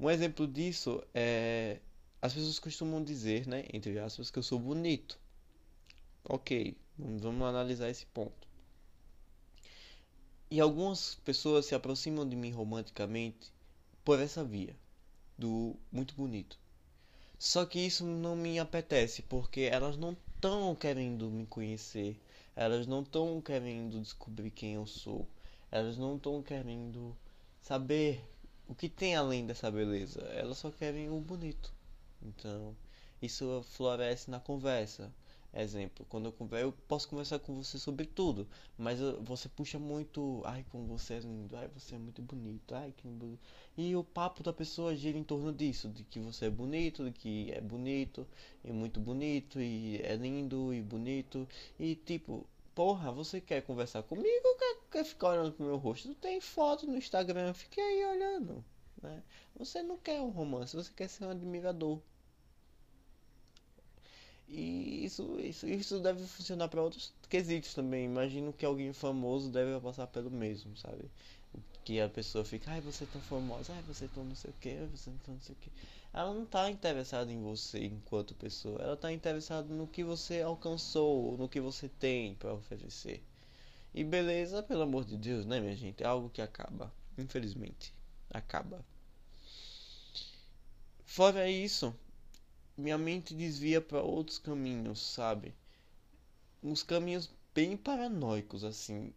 Um 0.00 0.08
exemplo 0.10 0.46
disso 0.46 1.02
é. 1.14 1.78
As 2.22 2.32
pessoas 2.32 2.58
costumam 2.58 3.04
dizer, 3.04 3.46
né? 3.46 3.64
Entre 3.72 3.98
aspas, 3.98 4.30
que 4.30 4.38
eu 4.38 4.42
sou 4.42 4.58
bonito. 4.58 5.18
Ok, 6.24 6.76
vamos 6.96 7.42
analisar 7.42 7.90
esse 7.90 8.06
ponto. 8.06 8.51
E 10.52 10.60
algumas 10.60 11.14
pessoas 11.14 11.64
se 11.64 11.74
aproximam 11.74 12.28
de 12.28 12.36
mim 12.36 12.50
romanticamente 12.50 13.50
por 14.04 14.20
essa 14.20 14.44
via 14.44 14.76
do 15.38 15.74
muito 15.90 16.14
bonito. 16.14 16.58
Só 17.38 17.64
que 17.64 17.78
isso 17.78 18.04
não 18.04 18.36
me 18.36 18.58
apetece, 18.58 19.22
porque 19.22 19.62
elas 19.62 19.96
não 19.96 20.12
estão 20.12 20.74
querendo 20.74 21.30
me 21.30 21.46
conhecer. 21.46 22.20
Elas 22.54 22.86
não 22.86 23.00
estão 23.00 23.40
querendo 23.40 23.98
descobrir 23.98 24.50
quem 24.50 24.74
eu 24.74 24.84
sou. 24.84 25.26
Elas 25.70 25.96
não 25.96 26.16
estão 26.16 26.42
querendo 26.42 27.16
saber 27.62 28.22
o 28.68 28.74
que 28.74 28.90
tem 28.90 29.16
além 29.16 29.46
dessa 29.46 29.70
beleza. 29.70 30.20
Elas 30.34 30.58
só 30.58 30.70
querem 30.70 31.08
o 31.08 31.18
bonito. 31.18 31.72
Então, 32.20 32.76
isso 33.22 33.64
floresce 33.70 34.30
na 34.30 34.38
conversa. 34.38 35.10
Exemplo, 35.54 36.06
quando 36.08 36.26
eu 36.26 36.32
converso, 36.32 36.66
eu 36.66 36.72
posso 36.88 37.06
conversar 37.08 37.38
com 37.38 37.54
você 37.54 37.78
sobre 37.78 38.06
tudo, 38.06 38.48
mas 38.76 38.98
você 39.20 39.48
puxa 39.50 39.78
muito, 39.78 40.40
ai, 40.46 40.64
como 40.70 40.86
você 40.86 41.14
é 41.14 41.20
lindo, 41.20 41.54
ai, 41.56 41.68
você 41.68 41.94
é 41.94 41.98
muito 41.98 42.22
bonito, 42.22 42.74
ai, 42.74 42.92
que 42.96 43.06
bonito. 43.06 43.38
E 43.76 43.94
o 43.94 44.02
papo 44.02 44.42
da 44.42 44.52
pessoa 44.52 44.96
gira 44.96 45.18
em 45.18 45.22
torno 45.22 45.52
disso, 45.52 45.90
de 45.90 46.04
que 46.04 46.18
você 46.20 46.46
é 46.46 46.50
bonito, 46.50 47.04
de 47.04 47.12
que 47.12 47.50
é 47.52 47.60
bonito, 47.60 48.26
e 48.64 48.72
muito 48.72 48.98
bonito, 48.98 49.60
e 49.60 50.00
é 50.02 50.16
lindo 50.16 50.72
e 50.72 50.80
bonito, 50.80 51.46
e 51.78 51.96
tipo, 51.96 52.46
porra, 52.74 53.12
você 53.12 53.38
quer 53.40 53.60
conversar 53.62 54.02
comigo 54.04 54.48
ou 54.48 54.56
quer, 54.56 54.76
quer 54.90 55.04
ficar 55.04 55.30
olhando 55.32 55.52
pro 55.52 55.66
meu 55.66 55.76
rosto? 55.76 56.14
Tem 56.14 56.40
foto 56.40 56.86
no 56.86 56.96
Instagram, 56.96 57.52
fique 57.52 57.78
aí 57.78 58.04
olhando, 58.06 58.64
né? 59.02 59.22
Você 59.56 59.82
não 59.82 59.98
quer 59.98 60.20
um 60.20 60.30
romance, 60.30 60.74
você 60.74 60.90
quer 60.94 61.08
ser 61.08 61.26
um 61.26 61.30
admirador. 61.30 62.00
E 64.48 65.04
isso, 65.04 65.38
isso, 65.40 65.66
isso 65.66 66.00
deve 66.00 66.24
funcionar 66.26 66.68
para 66.68 66.82
outros 66.82 67.12
quesitos 67.28 67.74
também. 67.74 68.04
Imagino 68.04 68.52
que 68.52 68.64
alguém 68.64 68.92
famoso 68.92 69.50
deve 69.50 69.80
passar 69.80 70.06
pelo 70.06 70.30
mesmo, 70.30 70.76
sabe? 70.76 71.10
Que 71.84 72.00
a 72.00 72.08
pessoa 72.08 72.44
fica, 72.44 72.70
ai, 72.70 72.80
você 72.80 73.04
é 73.04 73.06
tão 73.06 73.20
famosa, 73.22 73.72
ai, 73.74 73.82
você 73.82 74.04
é 74.04 74.08
tão 74.08 74.24
não 74.24 74.34
sei 74.36 74.50
o 74.50 74.54
que, 74.60 74.74
você 74.86 75.10
é 75.10 75.14
tão 75.24 75.34
não 75.34 75.40
sei 75.40 75.54
o 75.54 75.58
que. 75.58 75.70
Ela 76.12 76.32
não 76.34 76.46
tá 76.46 76.70
interessada 76.70 77.32
em 77.32 77.40
você 77.42 77.84
enquanto 77.86 78.34
pessoa, 78.34 78.80
ela 78.80 78.96
tá 78.96 79.12
interessada 79.12 79.72
no 79.74 79.86
que 79.88 80.04
você 80.04 80.42
alcançou, 80.42 81.36
no 81.38 81.48
que 81.48 81.60
você 81.60 81.88
tem 81.88 82.34
para 82.34 82.54
oferecer. 82.54 83.22
E 83.94 84.04
beleza, 84.04 84.62
pelo 84.62 84.82
amor 84.82 85.04
de 85.04 85.16
Deus, 85.16 85.46
né, 85.46 85.60
minha 85.60 85.76
gente? 85.76 86.02
É 86.02 86.06
algo 86.06 86.30
que 86.30 86.42
acaba, 86.42 86.92
infelizmente. 87.18 87.94
Acaba. 88.30 88.84
Fora 91.04 91.48
isso, 91.48 91.94
minha 92.76 92.96
mente 92.96 93.34
desvia 93.34 93.80
para 93.80 94.00
outros 94.00 94.38
caminhos, 94.38 95.00
sabe? 95.00 95.54
Uns 96.62 96.82
caminhos 96.82 97.30
bem 97.54 97.76
paranoicos, 97.76 98.64
assim, 98.64 99.12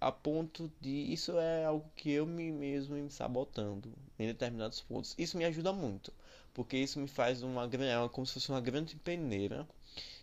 a 0.00 0.10
ponto 0.10 0.70
de 0.80 1.12
isso 1.12 1.38
é 1.38 1.64
algo 1.64 1.90
que 1.96 2.10
eu 2.10 2.26
me 2.26 2.50
mesmo 2.50 2.94
me 2.94 3.10
sabotando 3.10 3.92
em 4.18 4.26
determinados 4.26 4.80
pontos. 4.80 5.14
Isso 5.18 5.36
me 5.36 5.44
ajuda 5.44 5.72
muito, 5.72 6.12
porque 6.54 6.76
isso 6.78 6.98
me 6.98 7.08
faz 7.08 7.42
uma 7.42 7.66
grande, 7.66 8.08
como 8.10 8.26
se 8.26 8.34
fosse 8.34 8.50
uma 8.50 8.60
grande 8.60 8.96
peneira, 8.96 9.68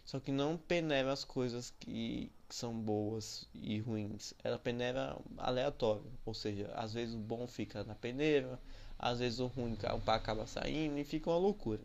só 0.03 0.19
que 0.19 0.31
não 0.31 0.57
peneira 0.57 1.11
as 1.11 1.23
coisas 1.23 1.71
que, 1.79 2.31
que 2.49 2.55
são 2.55 2.73
boas 2.73 3.47
e 3.53 3.79
ruins. 3.79 4.33
Ela 4.43 4.57
peneira 4.57 5.15
aleatório, 5.37 6.11
ou 6.25 6.33
seja, 6.33 6.71
às 6.73 6.93
vezes 6.93 7.13
o 7.13 7.19
bom 7.19 7.47
fica 7.47 7.83
na 7.83 7.93
peneira, 7.95 8.59
às 8.97 9.19
vezes 9.19 9.39
o 9.39 9.47
ruim 9.47 9.77
acaba 10.07 10.47
saindo 10.47 10.97
e 10.97 11.03
fica 11.03 11.29
uma 11.29 11.37
loucura 11.37 11.81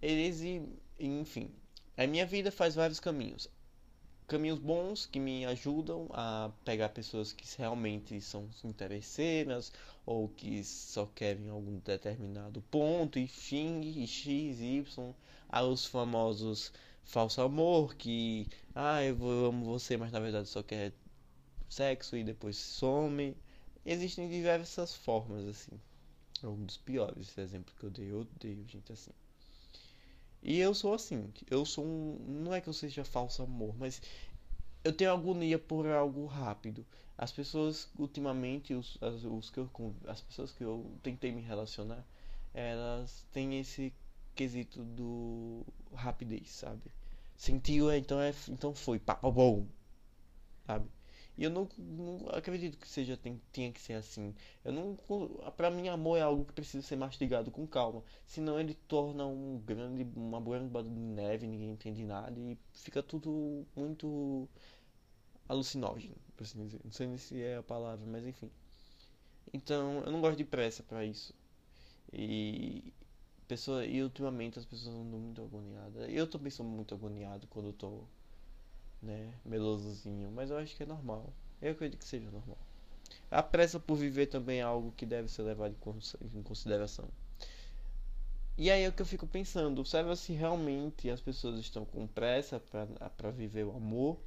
eles 0.00 0.40
e 0.40 0.62
enfim. 0.98 1.50
A 1.96 2.06
minha 2.06 2.26
vida 2.26 2.50
faz 2.50 2.74
vários 2.74 3.00
caminhos. 3.00 3.48
Caminhos 4.26 4.58
bons 4.58 5.06
que 5.06 5.20
me 5.20 5.44
ajudam 5.46 6.08
a 6.12 6.50
pegar 6.64 6.88
pessoas 6.90 7.32
que 7.32 7.44
realmente 7.56 8.20
são 8.20 8.48
interesseiras 8.64 9.72
ou 10.04 10.28
que 10.28 10.62
só 10.64 11.06
querem 11.06 11.48
algum 11.48 11.78
determinado 11.78 12.60
ponto 12.62 13.18
e 13.18 13.26
fim 13.26 13.80
e 13.82 14.06
x 14.06 14.60
y 14.60 15.14
aos 15.48 15.86
famosos 15.86 16.72
falso 17.04 17.40
amor 17.40 17.94
que 17.94 18.48
ah 18.74 19.02
eu 19.04 19.16
amo 19.46 19.64
você 19.64 19.96
mas 19.96 20.10
na 20.10 20.18
verdade 20.18 20.48
só 20.48 20.62
quer 20.62 20.92
sexo 21.68 22.16
e 22.16 22.24
depois 22.24 22.56
some. 22.56 23.36
Existem 23.84 24.28
diversas 24.28 24.94
formas 24.94 25.46
assim. 25.46 25.80
É 26.42 26.46
um 26.46 26.64
dos 26.64 26.76
piores 26.76 27.38
exemplo 27.38 27.74
que 27.78 27.84
eu 27.84 27.90
dei 27.90 28.10
eu 28.10 28.20
odeio 28.20 28.66
gente 28.66 28.92
assim 28.92 29.12
e 30.46 30.60
eu 30.60 30.72
sou 30.72 30.94
assim, 30.94 31.32
eu 31.50 31.64
sou 31.64 31.84
um. 31.84 32.18
Não 32.44 32.54
é 32.54 32.60
que 32.60 32.68
eu 32.68 32.72
seja 32.72 33.04
falso 33.04 33.42
amor, 33.42 33.74
mas 33.76 34.00
eu 34.84 34.92
tenho 34.92 35.10
agonia 35.10 35.58
por 35.58 35.88
algo 35.88 36.24
rápido. 36.26 36.86
As 37.18 37.32
pessoas, 37.32 37.88
ultimamente, 37.98 38.72
os, 38.72 38.96
as, 39.00 39.24
os 39.24 39.50
que 39.50 39.58
eu, 39.58 39.68
as 40.06 40.20
pessoas 40.20 40.52
que 40.52 40.62
eu 40.62 40.88
tentei 41.02 41.32
me 41.32 41.42
relacionar, 41.42 42.06
elas 42.54 43.26
têm 43.32 43.58
esse 43.58 43.92
quesito 44.36 44.84
do 44.84 45.66
rapidez, 45.92 46.48
sabe? 46.50 46.92
Sentiu, 47.36 47.92
então 47.92 48.20
é, 48.20 48.32
então 48.48 48.72
foi, 48.72 49.00
papo 49.00 49.32
bom, 49.32 49.66
sabe? 50.64 50.88
E 51.36 51.44
eu 51.44 51.50
não, 51.50 51.68
não 51.78 52.28
acredito 52.30 52.78
que 52.78 52.88
seja 52.88 53.16
tem, 53.16 53.40
tenha 53.52 53.72
que 53.72 53.80
ser 53.80 53.94
assim. 53.94 54.34
Eu 54.64 54.72
não, 54.72 54.98
para 55.56 55.70
mim 55.70 55.88
amor 55.88 56.16
é 56.18 56.22
algo 56.22 56.44
que 56.44 56.52
precisa 56.52 56.86
ser 56.86 56.96
mastigado 56.96 57.50
com 57.50 57.66
calma, 57.66 58.02
senão 58.26 58.58
ele 58.58 58.74
torna 58.88 59.26
um 59.26 59.58
grande 59.64 60.06
uma 60.16 60.40
grande 60.40 60.70
de 60.82 60.88
neve, 60.90 61.46
ninguém 61.46 61.70
entende 61.72 62.04
nada 62.04 62.38
e 62.40 62.58
fica 62.72 63.02
tudo 63.02 63.66
muito 63.76 64.48
alucinógeno, 65.48 66.14
por 66.36 66.44
assim 66.44 66.64
dizer. 66.66 66.80
Não 66.84 66.92
sei 66.92 67.18
se 67.18 67.40
é 67.42 67.56
a 67.56 67.62
palavra, 67.62 68.06
mas 68.06 68.24
enfim. 68.26 68.50
Então, 69.52 70.02
eu 70.04 70.12
não 70.12 70.20
gosto 70.20 70.36
de 70.38 70.44
pressa 70.44 70.82
para 70.82 71.04
isso. 71.04 71.34
E 72.12 72.92
pessoa, 73.48 73.84
e 73.86 74.02
ultimamente 74.02 74.58
as 74.58 74.64
pessoas 74.66 74.94
andam 74.94 75.18
muito 75.20 75.42
agoniadas. 75.42 76.08
Eu 76.10 76.26
também 76.28 76.50
sou 76.50 76.66
muito 76.66 76.94
agoniado 76.94 77.46
quando 77.48 77.66
eu 77.68 77.72
tô 77.72 78.04
né, 79.02 79.32
melosozinho, 79.44 80.30
mas 80.30 80.50
eu 80.50 80.58
acho 80.58 80.76
que 80.76 80.82
é 80.82 80.86
normal. 80.86 81.32
Eu 81.60 81.72
acredito 81.72 81.98
que 81.98 82.08
seja 82.08 82.30
normal. 82.30 82.58
A 83.30 83.42
pressa 83.42 83.78
por 83.80 83.96
viver 83.96 84.26
também 84.26 84.60
é 84.60 84.62
algo 84.62 84.92
que 84.96 85.06
deve 85.06 85.28
ser 85.28 85.42
levado 85.42 85.76
em 86.34 86.42
consideração. 86.42 87.08
E 88.58 88.70
aí 88.70 88.84
é 88.84 88.88
o 88.88 88.92
que 88.92 89.02
eu 89.02 89.06
fico 89.06 89.26
pensando, 89.26 89.84
será 89.84 90.16
se 90.16 90.32
realmente 90.32 91.10
as 91.10 91.20
pessoas 91.20 91.60
estão 91.60 91.84
com 91.84 92.06
pressa 92.06 92.58
para 92.58 93.30
viver 93.30 93.64
o 93.64 93.76
amor 93.76 94.18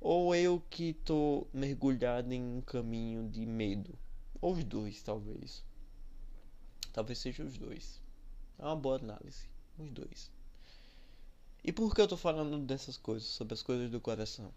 ou 0.00 0.34
eu 0.34 0.62
que 0.70 0.92
tô 0.92 1.46
mergulhado 1.52 2.32
em 2.32 2.58
um 2.58 2.60
caminho 2.60 3.28
de 3.28 3.44
medo? 3.44 3.98
Ou 4.40 4.52
os 4.52 4.62
dois, 4.62 5.02
talvez. 5.02 5.64
Talvez 6.92 7.18
seja 7.18 7.42
os 7.42 7.58
dois. 7.58 8.00
É 8.58 8.64
uma 8.64 8.76
boa 8.76 8.96
análise. 8.96 9.48
Os 9.78 9.90
dois. 9.90 10.30
E 11.64 11.72
por 11.72 11.94
que 11.94 12.00
eu 12.00 12.08
tô 12.08 12.16
falando 12.16 12.58
dessas 12.58 12.96
coisas, 12.96 13.28
sobre 13.28 13.54
as 13.54 13.62
coisas 13.62 13.90
do 13.90 14.00
coração? 14.00 14.52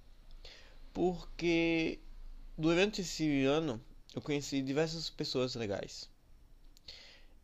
Porque 0.93 1.99
durante 2.57 3.01
esse 3.01 3.43
ano 3.43 3.81
eu 4.13 4.21
conheci 4.21 4.61
diversas 4.61 5.09
pessoas 5.09 5.55
legais. 5.55 6.09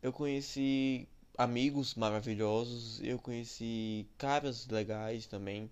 Eu 0.01 0.13
conheci 0.13 1.07
amigos 1.37 1.95
maravilhosos, 1.95 3.01
eu 3.01 3.19
conheci 3.19 4.07
caras 4.17 4.67
legais 4.67 5.25
também. 5.25 5.69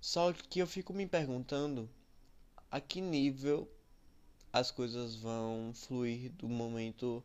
Só 0.00 0.32
que 0.32 0.58
eu 0.58 0.66
fico 0.66 0.92
me 0.92 1.06
perguntando 1.06 1.88
a 2.70 2.80
que 2.80 3.00
nível 3.00 3.70
as 4.52 4.70
coisas 4.70 5.14
vão 5.14 5.72
fluir 5.74 6.30
do 6.32 6.48
momento 6.48 7.24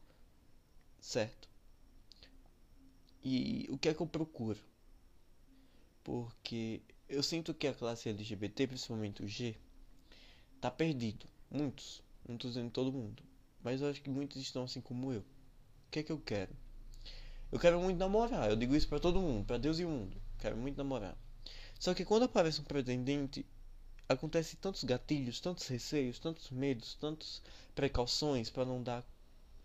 certo. 0.99 1.49
E 3.23 3.67
o 3.69 3.77
que 3.77 3.89
é 3.89 3.93
que 3.93 4.01
eu 4.01 4.07
procuro? 4.07 4.59
Porque 6.07 6.81
eu 7.09 7.21
sinto 7.21 7.53
que 7.53 7.67
a 7.67 7.73
classe 7.73 8.07
LGBT, 8.07 8.65
principalmente 8.65 9.21
o 9.21 9.27
G, 9.27 9.57
tá 10.61 10.71
perdido. 10.71 11.25
Muitos, 11.51 12.01
tô 12.39 12.47
dizendo 12.47 12.71
todo 12.71 12.93
mundo, 12.93 13.21
mas 13.61 13.81
eu 13.81 13.89
acho 13.89 14.01
que 14.01 14.09
muitos 14.09 14.41
estão 14.41 14.63
assim 14.63 14.79
como 14.79 15.11
eu. 15.11 15.19
O 15.19 15.25
que 15.91 15.99
é 15.99 16.03
que 16.03 16.11
eu 16.13 16.17
quero? 16.17 16.55
Eu 17.51 17.59
quero 17.59 17.81
muito 17.81 17.97
namorar, 17.97 18.49
eu 18.49 18.55
digo 18.55 18.73
isso 18.73 18.87
para 18.87 19.01
todo 19.01 19.19
mundo, 19.19 19.45
para 19.45 19.57
Deus 19.57 19.79
e 19.79 19.83
o 19.83 19.89
mundo. 19.89 20.15
Quero 20.39 20.55
muito 20.55 20.77
namorar. 20.77 21.17
Só 21.77 21.93
que 21.93 22.05
quando 22.05 22.23
aparece 22.23 22.61
um 22.61 22.63
pretendente, 22.63 23.45
acontece 24.07 24.55
tantos 24.55 24.85
gatilhos, 24.85 25.41
tantos 25.41 25.67
receios, 25.67 26.19
tantos 26.19 26.49
medos, 26.51 26.93
tantas 26.93 27.41
precauções 27.75 28.49
para 28.49 28.63
não 28.63 28.81
dar, 28.81 29.05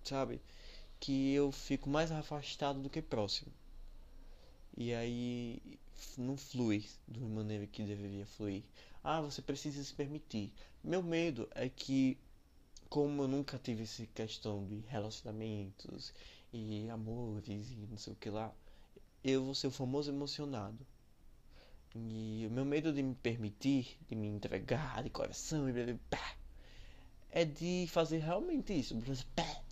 sabe? 0.02 0.40
Que 0.98 1.34
eu 1.34 1.52
fico 1.52 1.88
mais 1.88 2.10
afastado 2.10 2.80
do 2.80 2.90
que 2.90 3.00
próximo. 3.00 3.52
E 4.76 4.92
aí 4.92 5.78
não 6.18 6.36
flui 6.36 6.84
da 7.06 7.20
maneira 7.20 7.66
que 7.66 7.82
deveria 7.84 8.26
fluir. 8.26 8.62
Ah, 9.02 9.20
você 9.20 9.42
precisa 9.42 9.82
se 9.82 9.92
permitir. 9.94 10.52
Meu 10.82 11.02
medo 11.02 11.48
é 11.54 11.68
que, 11.68 12.18
como 12.88 13.22
eu 13.22 13.28
nunca 13.28 13.58
tive 13.58 13.82
essa 13.82 14.06
questão 14.06 14.64
de 14.66 14.80
relacionamentos 14.88 16.12
e 16.52 16.88
amores 16.90 17.70
e 17.70 17.86
não 17.90 17.96
sei 17.98 18.12
o 18.12 18.16
que 18.16 18.30
lá, 18.30 18.54
eu 19.24 19.44
vou 19.44 19.54
ser 19.54 19.68
o 19.68 19.70
famoso 19.70 20.10
emocionado. 20.10 20.86
E 21.94 22.46
o 22.46 22.50
meu 22.50 22.64
medo 22.64 22.92
de 22.92 23.02
me 23.02 23.14
permitir, 23.14 23.98
de 24.08 24.14
me 24.14 24.26
entregar 24.26 25.02
de 25.02 25.10
coração 25.10 25.68
e 25.68 25.72
blá, 25.72 25.84
blá, 25.84 25.98
blá, 26.10 26.36
é 27.30 27.44
de 27.44 27.86
fazer 27.88 28.18
realmente 28.18 28.78
isso. 28.78 28.96
Pá, 29.34 29.62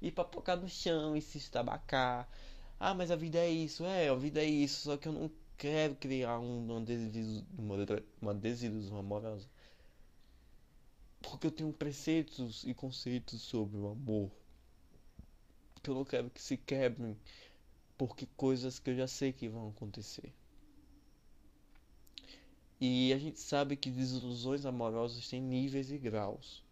ir 0.00 0.10
papocar 0.12 0.56
no 0.56 0.68
chão 0.68 1.16
e 1.16 1.20
se 1.20 1.38
estabacar 1.38 2.28
Ah, 2.78 2.94
mas 2.94 3.10
a 3.10 3.16
vida 3.16 3.38
é 3.38 3.50
isso, 3.50 3.84
é, 3.84 4.08
a 4.08 4.14
vida 4.14 4.42
é 4.42 4.46
isso, 4.46 4.82
só 4.82 4.96
que 4.96 5.08
eu 5.08 5.12
não 5.12 5.30
quero 5.56 5.94
criar 5.94 6.38
um, 6.38 6.66
uma, 6.66 6.80
desilusão, 6.80 7.46
uma, 8.20 8.34
desilusão 8.34 8.98
amorosa. 8.98 9.48
Porque 11.22 11.46
eu 11.46 11.50
tenho 11.50 11.72
preceitos 11.72 12.64
e 12.64 12.74
conceitos 12.74 13.40
sobre 13.42 13.78
o 13.78 13.88
amor. 13.88 14.30
Que 15.82 15.90
eu 15.90 15.94
não 15.94 16.04
quero 16.04 16.30
que 16.30 16.42
se 16.42 16.56
quebrem. 16.56 17.16
Porque 17.96 18.26
coisas 18.36 18.78
que 18.78 18.90
eu 18.90 18.96
já 18.96 19.06
sei 19.06 19.32
que 19.32 19.48
vão 19.48 19.68
acontecer. 19.68 20.32
E 22.80 23.12
a 23.12 23.18
gente 23.18 23.40
sabe 23.40 23.76
que 23.76 23.90
desilusões 23.90 24.66
amorosas 24.66 25.28
têm 25.28 25.40
níveis 25.40 25.90
e 25.90 25.96
graus. 25.96 26.63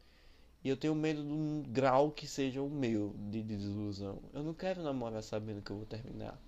E 0.64 0.69
eu 0.69 0.76
tenho 0.76 0.95
medo 0.95 1.23
um 1.23 1.62
grau 1.62 2.12
que 2.12 2.26
seja 2.26 2.62
o 2.62 2.71
meu 2.71 3.14
de 3.31 3.42
desilusão. 3.42 4.23
Eu 4.33 4.45
não 4.45 4.54
quero 4.54 4.83
namorar 4.83 5.23
sabendo 5.23 5.61
que 5.61 5.73
eu 5.73 5.76
vou 5.76 5.87
terminar. 5.87 6.40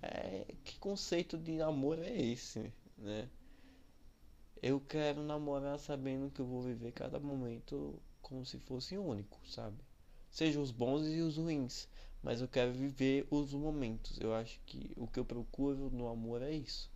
É, 0.00 0.46
que 0.62 0.78
conceito 0.78 1.36
de 1.36 1.60
amor 1.60 1.98
é 1.98 2.16
esse, 2.16 2.72
né? 2.96 3.28
Eu 4.62 4.80
quero 4.80 5.22
namorar 5.22 5.78
sabendo 5.78 6.30
que 6.30 6.40
eu 6.40 6.46
vou 6.46 6.62
viver 6.62 6.92
cada 6.92 7.18
momento 7.18 8.00
como 8.22 8.46
se 8.46 8.58
fosse 8.60 8.96
único, 8.96 9.38
sabe? 9.46 9.76
Seja 10.30 10.60
os 10.60 10.70
bons 10.70 11.06
e 11.06 11.20
os 11.20 11.36
ruins, 11.36 11.88
mas 12.22 12.40
eu 12.40 12.48
quero 12.48 12.72
viver 12.72 13.26
os 13.30 13.52
momentos. 13.52 14.20
Eu 14.20 14.34
acho 14.34 14.60
que 14.66 14.92
o 14.96 15.06
que 15.06 15.18
eu 15.18 15.24
procuro 15.24 15.90
no 15.90 16.06
amor 16.06 16.42
é 16.42 16.52
isso. 16.52 16.93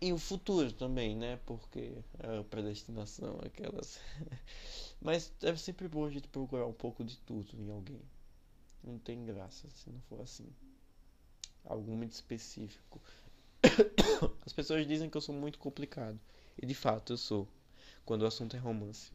E 0.00 0.12
o 0.12 0.18
futuro 0.18 0.70
também, 0.72 1.16
né? 1.16 1.38
Porque 1.46 1.96
a 2.18 2.44
predestinação, 2.44 3.38
aquelas. 3.44 3.98
mas 5.00 5.32
é 5.42 5.56
sempre 5.56 5.88
bom 5.88 6.04
a 6.04 6.10
gente 6.10 6.28
procurar 6.28 6.66
um 6.66 6.72
pouco 6.72 7.02
de 7.02 7.16
tudo 7.18 7.56
em 7.58 7.70
alguém. 7.70 8.02
Não 8.84 8.98
tem 8.98 9.24
graça 9.24 9.68
se 9.70 9.88
não 9.90 10.00
for 10.02 10.20
assim. 10.20 10.46
Algo 11.64 11.90
muito 11.92 12.12
específico. 12.12 13.00
As 14.44 14.52
pessoas 14.52 14.86
dizem 14.86 15.08
que 15.08 15.16
eu 15.16 15.20
sou 15.20 15.34
muito 15.34 15.58
complicado. 15.58 16.20
E 16.60 16.66
de 16.66 16.74
fato 16.74 17.14
eu 17.14 17.16
sou. 17.16 17.48
Quando 18.04 18.22
o 18.22 18.26
assunto 18.26 18.54
é 18.54 18.58
romance. 18.58 19.10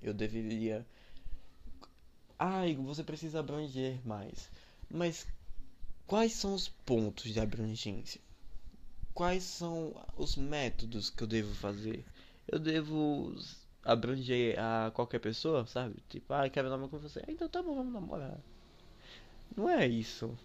Eu 0.00 0.14
deveria. 0.14 0.86
Ai, 2.38 2.74
você 2.76 3.02
precisa 3.02 3.40
abranger 3.40 4.00
mais. 4.06 4.48
Mas 4.88 5.26
quais 6.06 6.34
são 6.34 6.54
os 6.54 6.68
pontos 6.68 7.32
de 7.32 7.40
abrangência? 7.40 8.20
Quais 9.14 9.42
são 9.42 9.94
os 10.16 10.36
métodos 10.36 11.10
que 11.10 11.22
eu 11.22 11.26
devo 11.26 11.54
fazer? 11.54 12.04
Eu 12.48 12.58
devo 12.58 13.34
abranger 13.84 14.58
a 14.58 14.90
qualquer 14.90 15.18
pessoa, 15.18 15.66
sabe? 15.66 15.96
Tipo, 16.08 16.32
ah, 16.32 16.48
quero 16.48 16.70
namorar 16.70 16.90
com 16.90 16.98
você. 16.98 17.22
Então 17.28 17.48
tá 17.48 17.62
bom, 17.62 17.74
vamos 17.74 17.92
namorar. 17.92 18.38
Não 19.56 19.68
é 19.68 19.86
isso. 19.86 20.36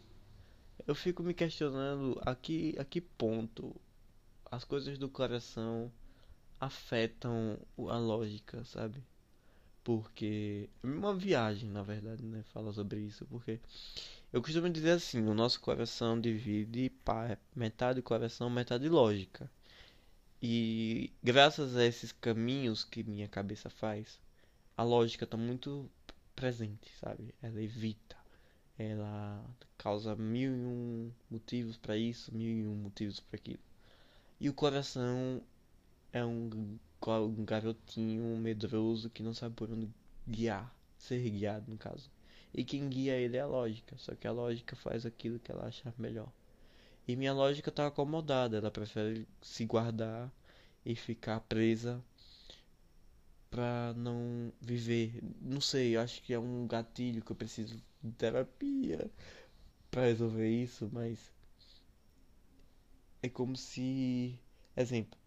Eu 0.86 0.96
fico 0.96 1.24
me 1.24 1.34
questionando 1.34 2.20
a 2.26 2.36
que, 2.36 2.76
a 2.78 2.84
que 2.84 3.02
ponto 3.02 3.76
as 4.52 4.64
coisas 4.64 4.98
do 4.98 5.10
coração 5.10 5.92
afetam 6.60 7.58
a 7.78 7.98
lógica, 7.98 8.64
sabe? 8.66 9.04
Porque 9.84 10.70
é 10.84 10.88
uma 10.88 11.16
viagem, 11.16 11.70
na 11.70 11.84
verdade, 11.84 12.24
né, 12.24 12.44
fala 12.54 12.74
sobre 12.74 13.00
isso, 13.00 13.26
porque 13.26 13.60
eu 14.32 14.42
costumo 14.42 14.70
dizer 14.70 14.92
assim, 14.92 15.22
o 15.28 15.34
nosso 15.34 15.60
coração 15.62 16.20
divide 16.20 16.90
para 17.04 17.38
metade 17.56 18.02
coração, 18.02 18.50
metade 18.50 18.88
lógica. 18.90 19.50
E 20.42 21.12
graças 21.24 21.76
a 21.76 21.86
esses 21.86 22.12
caminhos 22.12 22.84
que 22.84 23.04
minha 23.04 23.28
cabeça 23.28 23.70
faz, 23.70 24.20
a 24.76 24.84
lógica 24.84 25.24
está 25.26 25.38
muito 25.38 25.90
presente, 26.36 26.92
sabe? 27.00 27.34
Ela 27.42 27.62
evita 27.62 28.18
ela 28.78 29.44
causa 29.78 30.16
mil 30.16 30.56
e 30.56 30.66
um 30.66 31.12
motivos 31.30 31.78
para 31.78 31.98
isso, 31.98 32.34
mil 32.34 32.58
e 32.60 32.68
um 32.68 32.76
motivos 32.76 33.20
para 33.20 33.38
aquilo. 33.38 33.60
E 34.40 34.50
o 34.50 34.54
coração 34.54 35.42
é 36.14 36.24
um, 36.24 36.78
um 37.08 37.46
garotinho 37.46 38.38
medroso 38.38 39.10
que 39.10 39.24
não 39.24 39.34
sabe 39.34 39.56
por 39.56 39.72
onde 39.72 39.90
guiar, 40.28 40.72
ser 40.98 41.28
guiado 41.28 41.72
no 41.72 41.78
caso. 41.78 42.10
E 42.58 42.64
quem 42.64 42.90
guia 42.90 43.16
ele 43.16 43.38
é 43.38 43.42
a 43.42 43.46
lógica, 43.46 43.96
só 44.00 44.16
que 44.16 44.28
a 44.28 44.32
lógica 44.32 44.76
faz 44.76 45.06
aquilo 45.06 45.38
que 45.40 45.52
ela 45.52 45.68
achar 45.68 45.94
melhor. 45.98 46.32
E 47.08 47.16
minha 47.16 47.32
lógica 47.32 47.70
está 47.70 47.86
acomodada, 47.86 48.58
ela 48.58 48.72
prefere 48.72 49.28
se 49.44 49.64
guardar 49.64 50.32
e 50.84 50.96
ficar 50.96 51.40
presa 51.42 52.04
pra 53.52 53.94
não 53.96 54.52
viver. 54.60 55.20
Não 55.40 55.62
sei, 55.62 55.98
acho 55.98 56.22
que 56.24 56.34
é 56.34 56.40
um 56.40 56.66
gatilho 56.68 57.22
que 57.24 57.32
eu 57.32 57.36
preciso 57.36 57.80
de 58.04 58.12
terapia 58.14 59.10
para 59.92 60.06
resolver 60.06 60.50
isso, 60.50 60.90
mas 60.92 61.32
é 63.22 63.30
como 63.30 63.56
se, 63.56 64.40
exemplo, 64.76 65.20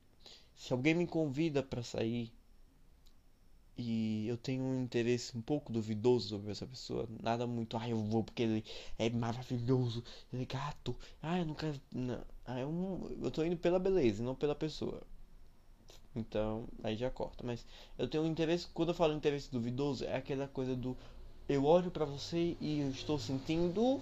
se 0.56 0.72
alguém 0.72 0.94
me 0.94 1.06
convida 1.06 1.62
para 1.62 1.82
sair 1.82 2.32
e 3.80 4.28
eu 4.28 4.36
tenho 4.36 4.62
um 4.62 4.82
interesse 4.82 5.36
um 5.36 5.40
pouco 5.40 5.72
duvidoso 5.72 6.28
sobre 6.28 6.50
essa 6.50 6.66
pessoa, 6.66 7.08
nada 7.22 7.46
muito, 7.46 7.76
ah, 7.76 7.88
eu 7.88 7.96
vou 7.96 8.22
porque 8.22 8.42
ele 8.42 8.64
é 8.98 9.08
maravilhoso, 9.10 10.04
ele 10.32 10.42
é 10.42 10.46
gato, 10.46 10.94
ah, 11.22 11.38
eu 11.38 11.46
não 11.46 11.54
quero, 11.54 11.80
não, 11.92 12.20
ah, 12.46 12.60
eu, 12.60 13.18
eu 13.22 13.30
tô 13.30 13.42
indo 13.44 13.56
pela 13.56 13.78
beleza, 13.78 14.22
não 14.22 14.34
pela 14.34 14.54
pessoa. 14.54 15.02
Então, 16.14 16.66
aí 16.82 16.96
já 16.96 17.08
corta. 17.08 17.44
Mas 17.46 17.64
eu 17.96 18.08
tenho 18.08 18.24
um 18.24 18.26
interesse, 18.26 18.66
quando 18.74 18.88
eu 18.90 18.94
falo 18.94 19.14
interesse 19.14 19.50
duvidoso, 19.50 20.04
é 20.04 20.16
aquela 20.16 20.48
coisa 20.48 20.74
do 20.74 20.96
eu 21.48 21.64
olho 21.64 21.90
para 21.90 22.04
você 22.04 22.56
e 22.60 22.80
eu 22.80 22.90
estou 22.90 23.18
sentindo 23.18 24.00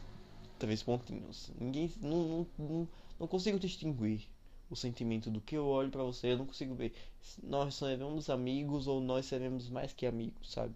três 0.59 0.83
pontinhos. 0.83 1.51
Ninguém 1.59 1.93
não, 2.01 2.29
não, 2.29 2.47
não, 2.59 2.89
não 3.21 3.27
consigo 3.27 3.59
distinguir 3.59 4.29
o 4.71 4.77
sentimento 4.77 5.31
do 5.31 5.41
que 5.41 5.57
eu 5.57 5.67
olho 5.67 5.91
para 5.91 6.03
você, 6.03 6.33
eu 6.33 6.39
não 6.39 6.47
consigo 6.47 6.75
ver 6.75 6.95
nós 7.43 7.75
seremos 7.75 8.31
amigos 8.31 8.87
ou 8.87 9.01
nós 9.01 9.27
seremos 9.27 9.69
mais 9.69 9.93
que 9.93 10.07
amigos, 10.07 10.51
sabe? 10.53 10.75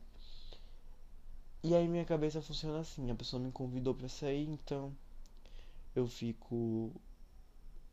E 1.62 1.74
aí 1.74 1.86
minha 1.88 2.04
cabeça 2.04 2.42
funciona 2.42 2.80
assim, 2.80 3.10
a 3.10 3.14
pessoa 3.14 3.42
me 3.42 3.52
convidou 3.52 3.94
para 3.94 4.08
sair, 4.08 4.48
então 4.48 4.92
eu 5.94 6.06
fico 6.06 6.92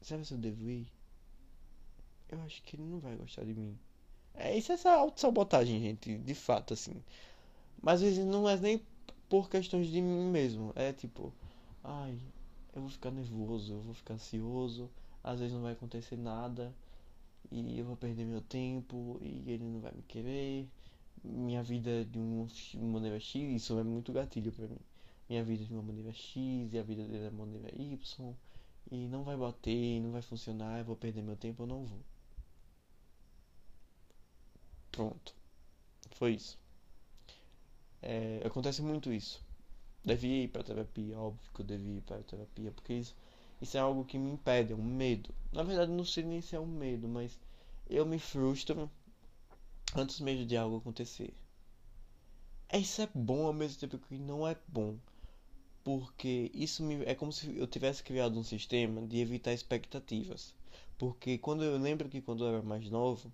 será 0.01 0.23
se 0.23 0.33
eu 0.33 0.37
devo 0.37 0.69
ir? 0.69 0.87
eu 2.29 2.39
acho 2.43 2.61
que 2.63 2.75
ele 2.75 2.83
não 2.83 2.99
vai 2.99 3.15
gostar 3.15 3.43
de 3.43 3.53
mim. 3.53 3.77
É 4.35 4.55
isso, 4.57 4.71
é 4.71 4.75
essa 4.75 4.91
auto-sabotagem, 4.91 5.81
gente, 5.81 6.17
de 6.17 6.35
fato, 6.35 6.73
assim. 6.73 7.03
Mas 7.81 7.95
às 7.95 8.01
vezes 8.01 8.25
não 8.25 8.47
é 8.47 8.55
nem 8.57 8.81
por 9.27 9.49
questões 9.49 9.87
de 9.87 10.01
mim 10.01 10.29
mesmo. 10.29 10.71
É 10.75 10.93
tipo, 10.93 11.33
ai, 11.83 12.17
eu 12.73 12.81
vou 12.81 12.89
ficar 12.89 13.11
nervoso, 13.11 13.73
eu 13.73 13.81
vou 13.81 13.93
ficar 13.93 14.13
ansioso, 14.13 14.89
às 15.31 15.39
vezes 15.39 15.53
não 15.53 15.61
vai 15.61 15.73
acontecer 15.73 16.17
nada 16.17 16.73
e 17.51 17.79
eu 17.79 17.85
vou 17.85 17.95
perder 17.95 18.25
meu 18.25 18.41
tempo 18.41 19.19
e 19.21 19.43
ele 19.51 19.63
não 19.63 19.79
vai 19.79 19.91
me 19.91 20.01
querer. 20.03 20.67
Minha 21.23 21.63
vida 21.63 22.05
de 22.05 22.17
uma 22.17 22.47
maneira 22.93 23.19
X, 23.19 23.35
isso 23.35 23.77
é 23.79 23.83
muito 23.83 24.13
gatilho 24.13 24.51
para 24.51 24.67
mim. 24.67 24.79
Minha 25.29 25.43
vida 25.43 25.63
de 25.65 25.73
uma 25.73 25.83
maneira 25.83 26.13
X 26.13 26.73
e 26.73 26.79
a 26.79 26.83
vida 26.83 27.03
dele 27.03 27.29
de 27.29 27.35
uma 27.35 27.45
maneira 27.45 27.69
Y 27.75 28.35
e 28.91 29.07
não 29.07 29.23
vai 29.23 29.37
bater, 29.37 30.01
não 30.01 30.11
vai 30.11 30.21
funcionar, 30.21 30.79
eu 30.79 30.85
vou 30.85 30.95
perder 30.95 31.21
meu 31.21 31.35
tempo, 31.35 31.63
eu 31.63 31.67
não 31.67 31.85
vou. 31.85 31.99
Pronto. 34.91 35.35
Foi 36.11 36.33
isso. 36.33 36.57
É, 38.01 38.41
acontece 38.45 38.81
muito 38.81 39.11
isso. 39.13 39.43
Devia 40.03 40.43
ir 40.43 40.47
para 40.47 40.63
terapia, 40.63 41.17
óbvio 41.19 41.51
que 41.53 41.61
eu 41.61 41.65
devia 41.65 41.97
ir 41.97 42.01
para 42.01 42.23
terapia, 42.23 42.71
porque 42.71 42.93
isso, 42.93 43.15
isso 43.61 43.77
é 43.77 43.79
algo 43.79 44.05
que 44.05 44.17
me 44.17 44.31
impede, 44.31 44.73
é 44.73 44.75
um 44.75 44.83
medo. 44.83 45.33
Na 45.51 45.63
verdade, 45.63 45.91
não 45.91 46.05
sei 46.05 46.23
nem 46.23 46.41
se 46.41 46.55
é 46.55 46.59
um 46.59 46.65
medo, 46.65 47.07
mas 47.07 47.37
eu 47.89 48.05
me 48.05 48.19
frustro 48.19 48.89
antes 49.95 50.19
mesmo 50.19 50.45
de 50.45 50.55
algo 50.55 50.77
acontecer. 50.77 51.33
Isso 52.71 53.01
é 53.01 53.09
bom 53.13 53.47
ao 53.47 53.53
mesmo 53.53 53.79
tempo 53.79 53.97
que 53.97 54.17
não 54.17 54.47
é 54.47 54.55
bom. 54.67 54.95
Porque 55.83 56.51
isso 56.53 56.83
me, 56.83 57.03
é 57.05 57.15
como 57.15 57.31
se 57.33 57.57
eu 57.57 57.65
tivesse 57.65 58.03
criado 58.03 58.37
um 58.37 58.43
sistema 58.43 59.01
de 59.07 59.17
evitar 59.17 59.53
expectativas. 59.53 60.53
Porque 60.97 61.37
quando 61.37 61.63
eu 61.63 61.77
lembro 61.77 62.07
que 62.07 62.21
quando 62.21 62.43
eu 62.43 62.49
era 62.49 62.61
mais 62.61 62.89
novo, 62.89 63.31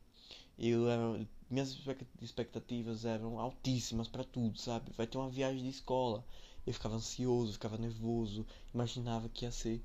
eu 0.57 0.87
era, 0.89 1.27
minhas 1.49 1.77
expectativas 2.21 3.03
eram 3.03 3.39
altíssimas 3.39 4.07
para 4.07 4.23
tudo, 4.23 4.57
sabe? 4.57 4.91
Vai 4.95 5.05
ter 5.05 5.17
uma 5.17 5.29
viagem 5.29 5.63
de 5.63 5.69
escola. 5.69 6.25
Eu 6.65 6.73
ficava 6.73 6.95
ansioso, 6.95 7.53
ficava 7.53 7.77
nervoso, 7.77 8.45
imaginava 8.73 9.27
que 9.29 9.45
ia 9.45 9.51
ser 9.51 9.81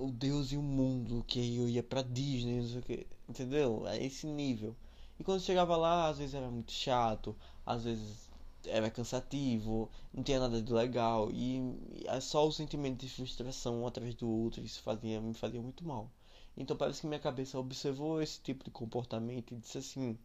o 0.00 0.10
Deus 0.10 0.52
e 0.52 0.56
o 0.56 0.62
mundo, 0.62 1.24
que 1.26 1.56
eu 1.56 1.68
ia 1.68 1.82
pra 1.82 2.02
Disney, 2.02 2.60
não 2.60 2.68
sei 2.68 2.78
o 2.78 2.82
que, 2.82 3.06
entendeu? 3.28 3.86
É 3.86 4.02
esse 4.02 4.26
nível. 4.26 4.74
E 5.18 5.24
quando 5.24 5.42
chegava 5.42 5.76
lá, 5.76 6.08
às 6.08 6.18
vezes 6.18 6.34
era 6.34 6.50
muito 6.50 6.72
chato, 6.72 7.36
às 7.66 7.84
vezes 7.84 8.30
era 8.66 8.90
cansativo, 8.90 9.90
não 10.12 10.22
tinha 10.22 10.40
nada 10.40 10.60
de 10.60 10.72
legal 10.72 11.30
e 11.32 11.60
é 12.06 12.20
só 12.20 12.46
o 12.46 12.52
sentimento 12.52 13.00
de 13.00 13.08
frustração 13.08 13.82
um 13.82 13.86
atrás 13.86 14.14
do 14.14 14.28
outro, 14.28 14.62
isso 14.64 14.82
fazia, 14.82 15.20
me 15.20 15.34
fazia 15.34 15.60
muito 15.60 15.84
mal. 15.84 16.10
Então 16.56 16.76
parece 16.76 17.00
que 17.02 17.06
minha 17.06 17.20
cabeça 17.20 17.58
observou 17.58 18.22
esse 18.22 18.40
tipo 18.40 18.64
de 18.64 18.70
comportamento 18.70 19.54
e 19.54 19.58
disse 19.58 19.78
assim: 19.78 20.18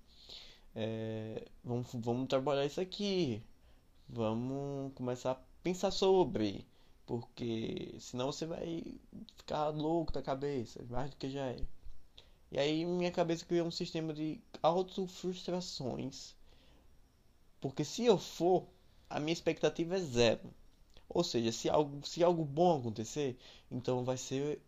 é, 0.76 1.46
vamos, 1.64 1.88
vamos 1.94 2.28
trabalhar 2.28 2.66
isso 2.66 2.82
aqui, 2.82 3.42
vamos 4.10 4.94
começar 4.94 5.32
a 5.32 5.38
pensar 5.64 5.92
sobre. 5.92 6.66
Porque 7.06 7.96
senão 8.00 8.32
você 8.32 8.46
vai 8.46 8.84
ficar 9.46 9.70
louco 9.70 10.12
da 10.12 10.24
cabeça, 10.24 10.84
mais 10.90 11.12
do 11.12 11.18
que 11.18 11.30
já 11.30 11.46
é. 11.46 11.58
E 12.52 12.58
aí 12.58 12.84
minha 12.84 13.12
cabeça 13.12 13.46
criou 13.46 13.68
um 13.68 13.72
sistema 13.72 14.12
de 14.12 14.42
autofrustrações. 14.64 16.36
Porque 17.62 17.86
se 17.86 18.06
eu 18.06 18.18
for, 18.18 18.68
a 19.08 19.20
minha 19.20 19.34
expectativa 19.34 19.96
é 19.96 20.00
zero. 20.00 20.50
Ou 21.08 21.24
seja, 21.24 21.52
se 21.52 21.70
algo, 21.70 22.06
se 22.08 22.24
algo 22.24 22.44
bom 22.44 22.80
acontecer, 22.80 23.38
então 23.70 24.04
vai 24.04 24.18
ser. 24.18 24.60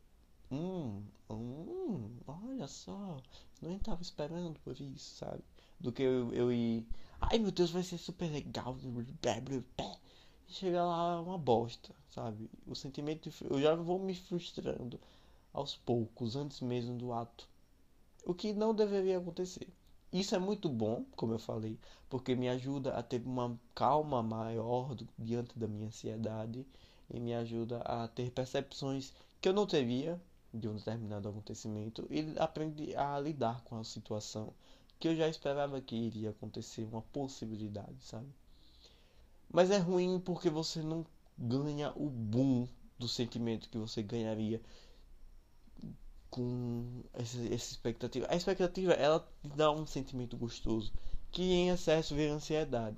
Hum, 0.51 1.01
hum, 1.29 2.09
olha 2.27 2.67
só. 2.67 3.17
Não 3.61 3.77
estava 3.77 4.01
esperando 4.03 4.59
por 4.59 4.79
isso, 4.79 5.15
sabe? 5.17 5.43
Do 5.79 5.91
que 5.91 6.03
eu, 6.03 6.31
eu 6.33 6.51
ir. 6.51 6.85
Ai 7.19 7.39
meu 7.39 7.51
Deus, 7.51 7.71
vai 7.71 7.81
ser 7.83 7.97
super 7.97 8.31
legal. 8.31 8.77
E 10.47 10.53
chegar 10.53 10.85
lá 10.85 11.21
uma 11.21 11.37
bosta, 11.37 11.93
sabe? 12.09 12.49
O 12.65 12.75
sentimento. 12.75 13.29
De, 13.29 13.45
eu 13.49 13.61
já 13.61 13.75
vou 13.75 13.99
me 13.99 14.15
frustrando 14.15 14.99
aos 15.53 15.75
poucos, 15.75 16.35
antes 16.35 16.61
mesmo 16.61 16.97
do 16.97 17.11
ato. 17.13 17.47
O 18.25 18.33
que 18.33 18.53
não 18.53 18.73
deveria 18.73 19.17
acontecer. 19.17 19.67
Isso 20.11 20.35
é 20.35 20.39
muito 20.39 20.69
bom, 20.69 21.05
como 21.15 21.33
eu 21.33 21.39
falei, 21.39 21.77
porque 22.09 22.35
me 22.35 22.47
ajuda 22.47 22.97
a 22.97 23.03
ter 23.03 23.21
uma 23.25 23.59
calma 23.75 24.23
maior 24.23 24.95
diante 25.17 25.59
da 25.59 25.67
minha 25.67 25.87
ansiedade 25.87 26.65
e 27.09 27.19
me 27.19 27.33
ajuda 27.33 27.81
a 27.81 28.07
ter 28.07 28.31
percepções 28.31 29.13
que 29.41 29.49
eu 29.49 29.53
não 29.53 29.67
teria 29.67 30.19
de 30.53 30.67
um 30.67 30.75
determinado 30.75 31.27
acontecimento 31.27 32.07
e 32.09 32.33
aprender 32.39 32.95
a 32.97 33.19
lidar 33.19 33.61
com 33.63 33.77
a 33.77 33.83
situação 33.83 34.53
que 34.99 35.09
eu 35.09 35.15
já 35.15 35.27
esperava 35.27 35.81
que 35.81 35.95
iria 35.95 36.31
acontecer, 36.31 36.83
uma 36.85 37.01
possibilidade, 37.01 37.97
sabe? 38.01 38.27
Mas 39.51 39.71
é 39.71 39.77
ruim 39.77 40.19
porque 40.19 40.49
você 40.49 40.81
não 40.81 41.05
ganha 41.37 41.91
o 41.95 42.09
boom 42.09 42.67
do 42.97 43.07
sentimento 43.07 43.69
que 43.69 43.77
você 43.77 44.01
ganharia 44.01 44.61
com 46.29 47.03
essa, 47.13 47.37
essa 47.37 47.71
expectativa. 47.71 48.27
A 48.29 48.35
expectativa, 48.35 48.93
ela 48.93 49.19
te 49.19 49.49
dá 49.55 49.71
um 49.71 49.85
sentimento 49.85 50.35
gostoso, 50.37 50.91
que 51.31 51.43
em 51.43 51.69
excesso 51.69 52.15
vira 52.15 52.33
ansiedade. 52.33 52.97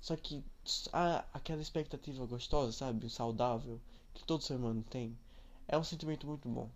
Só 0.00 0.16
que 0.16 0.44
a, 0.92 1.24
aquela 1.32 1.60
expectativa 1.60 2.24
gostosa, 2.26 2.72
sabe? 2.72 3.10
Saudável, 3.10 3.80
que 4.14 4.24
todo 4.24 4.42
ser 4.42 4.56
humano 4.56 4.84
tem, 4.88 5.18
é 5.66 5.76
um 5.76 5.84
sentimento 5.84 6.26
muito 6.26 6.48
bom. 6.48 6.70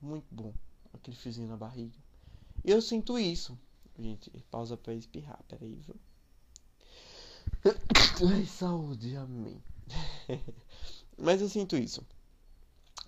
Muito 0.00 0.26
bom. 0.30 0.52
Aquele 0.92 1.16
fiozinho 1.16 1.48
na 1.48 1.56
barriga. 1.56 1.96
Eu 2.64 2.80
sinto 2.80 3.18
isso. 3.18 3.58
Gente, 3.98 4.30
pausa 4.50 4.76
pra 4.76 4.94
espirrar, 4.94 5.42
peraí, 5.48 5.74
viu? 5.74 5.96
Ai, 8.28 8.46
saúde, 8.46 9.16
amém. 9.16 9.62
Mas 11.18 11.40
eu 11.40 11.48
sinto 11.48 11.76
isso. 11.76 12.06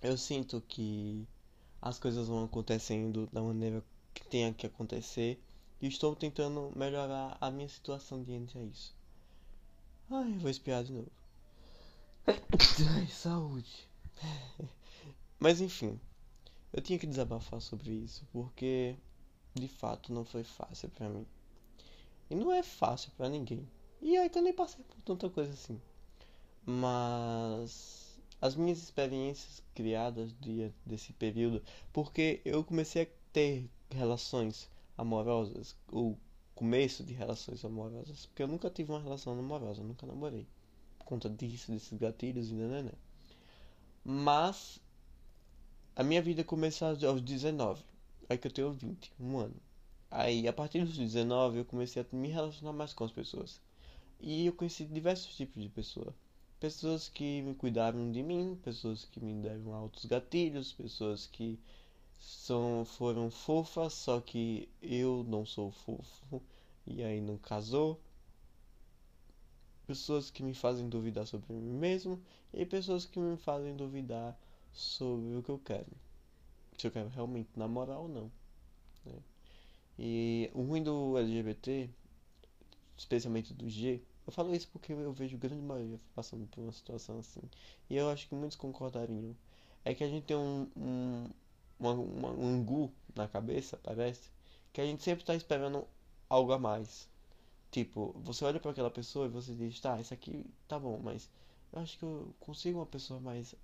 Eu 0.01 0.17
sinto 0.17 0.61
que 0.61 1.27
as 1.81 1.99
coisas 1.99 2.27
vão 2.27 2.45
acontecendo 2.45 3.27
da 3.31 3.41
maneira 3.41 3.83
que 4.13 4.25
tenha 4.25 4.53
que 4.53 4.65
acontecer 4.65 5.41
e 5.81 5.87
estou 5.87 6.15
tentando 6.15 6.71
melhorar 6.75 7.37
a 7.39 7.49
minha 7.49 7.69
situação 7.69 8.23
diante 8.23 8.57
a 8.57 8.63
isso. 8.63 8.95
Ai, 10.09 10.37
vou 10.39 10.49
espiar 10.49 10.83
de 10.83 10.93
novo. 10.93 11.11
Ai, 12.27 13.07
saúde. 13.07 13.87
Mas 15.39 15.61
enfim, 15.61 15.99
eu 16.73 16.81
tinha 16.81 16.99
que 16.99 17.07
desabafar 17.07 17.61
sobre 17.61 17.91
isso 17.91 18.27
porque 18.31 18.95
de 19.53 19.67
fato 19.67 20.13
não 20.13 20.25
foi 20.25 20.43
fácil 20.43 20.89
para 20.89 21.09
mim. 21.09 21.25
E 22.29 22.35
não 22.35 22.51
é 22.51 22.61
fácil 22.61 23.11
para 23.17 23.29
ninguém. 23.29 23.67
E 24.01 24.17
aí 24.17 24.31
nem 24.41 24.53
passei 24.53 24.83
por 24.83 25.01
tanta 25.01 25.29
coisa 25.29 25.51
assim. 25.51 25.79
Mas 26.65 28.17
as 28.41 28.55
minhas 28.55 28.77
experiências 28.77 29.61
criadas 29.75 30.33
dia 30.39 30.73
desse 30.85 31.11
período, 31.13 31.61
porque 31.91 32.41
eu 32.45 32.63
comecei 32.63 33.03
a 33.03 33.07
ter 33.33 33.69
relações 33.89 34.69
amorosas, 34.97 35.75
ou 35.91 36.17
começo 36.55 37.03
de 37.03 37.13
relações 37.13 37.63
amorosas, 37.65 38.25
porque 38.27 38.43
eu 38.43 38.47
nunca 38.47 38.69
tive 38.69 38.91
uma 38.91 39.01
relação 39.01 39.37
amorosa, 39.37 39.83
nunca 39.83 40.05
namorei, 40.05 40.47
por 40.97 41.05
conta 41.05 41.29
disso, 41.29 41.71
desses 41.71 41.97
gatilhos 41.97 42.49
e 42.49 42.53
nananã. 42.53 42.91
Mas 44.03 44.79
a 45.95 46.03
minha 46.03 46.21
vida 46.21 46.43
começou 46.43 46.87
aos 46.87 47.21
19, 47.21 47.83
aí 48.29 48.37
que 48.37 48.47
eu 48.47 48.51
tenho 48.51 48.71
20, 48.71 49.11
um 49.19 49.37
ano. 49.37 49.55
Aí 50.11 50.47
a 50.47 50.53
partir 50.53 50.83
dos 50.83 50.97
19 50.97 51.59
eu 51.59 51.65
comecei 51.65 52.01
a 52.01 52.15
me 52.15 52.29
relacionar 52.29 52.73
mais 52.73 52.93
com 52.93 53.03
as 53.03 53.11
pessoas. 53.11 53.59
E 54.19 54.45
eu 54.45 54.53
conheci 54.53 54.85
diversos 54.85 55.35
tipos 55.35 55.61
de 55.61 55.69
pessoas 55.69 56.13
pessoas 56.59 57.07
que 57.07 57.41
me 57.41 57.55
cuidaram 57.55 58.11
de 58.11 58.21
mim, 58.21 58.59
pessoas 58.63 59.05
que 59.05 59.19
me 59.19 59.33
deram 59.41 59.73
altos 59.73 60.05
gatilhos, 60.05 60.73
pessoas 60.73 61.25
que 61.25 61.57
são 62.19 62.83
foram 62.85 63.31
fofas, 63.31 63.93
só 63.93 64.19
que 64.19 64.67
eu 64.81 65.25
não 65.27 65.45
sou 65.45 65.71
fofo 65.71 66.41
e 66.85 67.01
aí 67.01 67.21
não 67.21 67.37
casou. 67.37 67.99
Pessoas 69.87 70.29
que 70.29 70.43
me 70.43 70.53
fazem 70.53 70.87
duvidar 70.89 71.25
sobre 71.25 71.53
mim 71.53 71.73
mesmo 71.73 72.21
e 72.53 72.65
pessoas 72.65 73.05
que 73.05 73.19
me 73.19 73.37
fazem 73.37 73.75
duvidar 73.75 74.37
sobre 74.73 75.35
o 75.35 75.41
que 75.41 75.49
eu 75.49 75.59
quero. 75.59 75.91
Se 76.77 76.87
eu 76.87 76.91
quero 76.91 77.09
realmente 77.09 77.49
namorar 77.55 77.99
ou 77.99 78.07
não. 78.07 78.31
Né? 79.05 79.13
E 79.97 80.51
o 80.53 80.61
ruim 80.61 80.83
do 80.83 81.17
LGBT, 81.17 81.89
especialmente 82.99 83.53
do 83.53 83.67
G, 83.69 84.01
eu 84.27 84.33
falo 84.33 84.53
isso 84.53 84.67
porque 84.67 84.91
eu 84.91 85.13
vejo 85.13 85.37
grande 85.37 85.61
maioria 85.61 85.99
passando 86.13 86.45
por 86.47 86.61
uma 86.61 86.71
situação 86.71 87.19
assim. 87.19 87.41
E 87.89 87.95
eu 87.95 88.09
acho 88.09 88.27
que 88.27 88.35
muitos 88.35 88.57
concordariam. 88.57 89.35
É 89.85 89.93
que 89.95 90.03
a 90.03 90.07
gente 90.07 90.25
tem 90.25 90.37
um, 90.37 90.67
um, 90.75 91.29
uma, 91.79 91.93
uma, 91.93 92.29
um 92.31 92.55
angu 92.55 92.91
na 93.15 93.27
cabeça, 93.27 93.77
parece, 93.81 94.29
que 94.73 94.81
a 94.81 94.85
gente 94.85 95.01
sempre 95.01 95.23
está 95.23 95.33
esperando 95.33 95.87
algo 96.29 96.51
a 96.51 96.59
mais. 96.59 97.07
Tipo, 97.71 98.13
você 98.23 98.43
olha 98.45 98.59
para 98.59 98.71
aquela 98.71 98.91
pessoa 98.91 99.25
e 99.27 99.29
você 99.29 99.53
diz, 99.55 99.79
tá, 99.79 99.99
isso 99.99 100.13
aqui 100.13 100.45
tá 100.67 100.77
bom, 100.77 100.99
mas 101.01 101.29
eu 101.71 101.81
acho 101.81 101.97
que 101.97 102.03
eu 102.03 102.33
consigo 102.39 102.79
uma 102.79 102.85
pessoa 102.85 103.19
mais. 103.19 103.55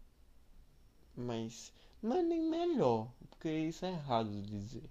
mais. 1.15 1.73
Não 2.01 2.15
é 2.17 2.23
nem 2.23 2.41
melhor, 2.41 3.11
porque 3.29 3.49
isso 3.51 3.85
é 3.85 3.91
errado 3.91 4.29
de 4.31 4.41
dizer. 4.41 4.89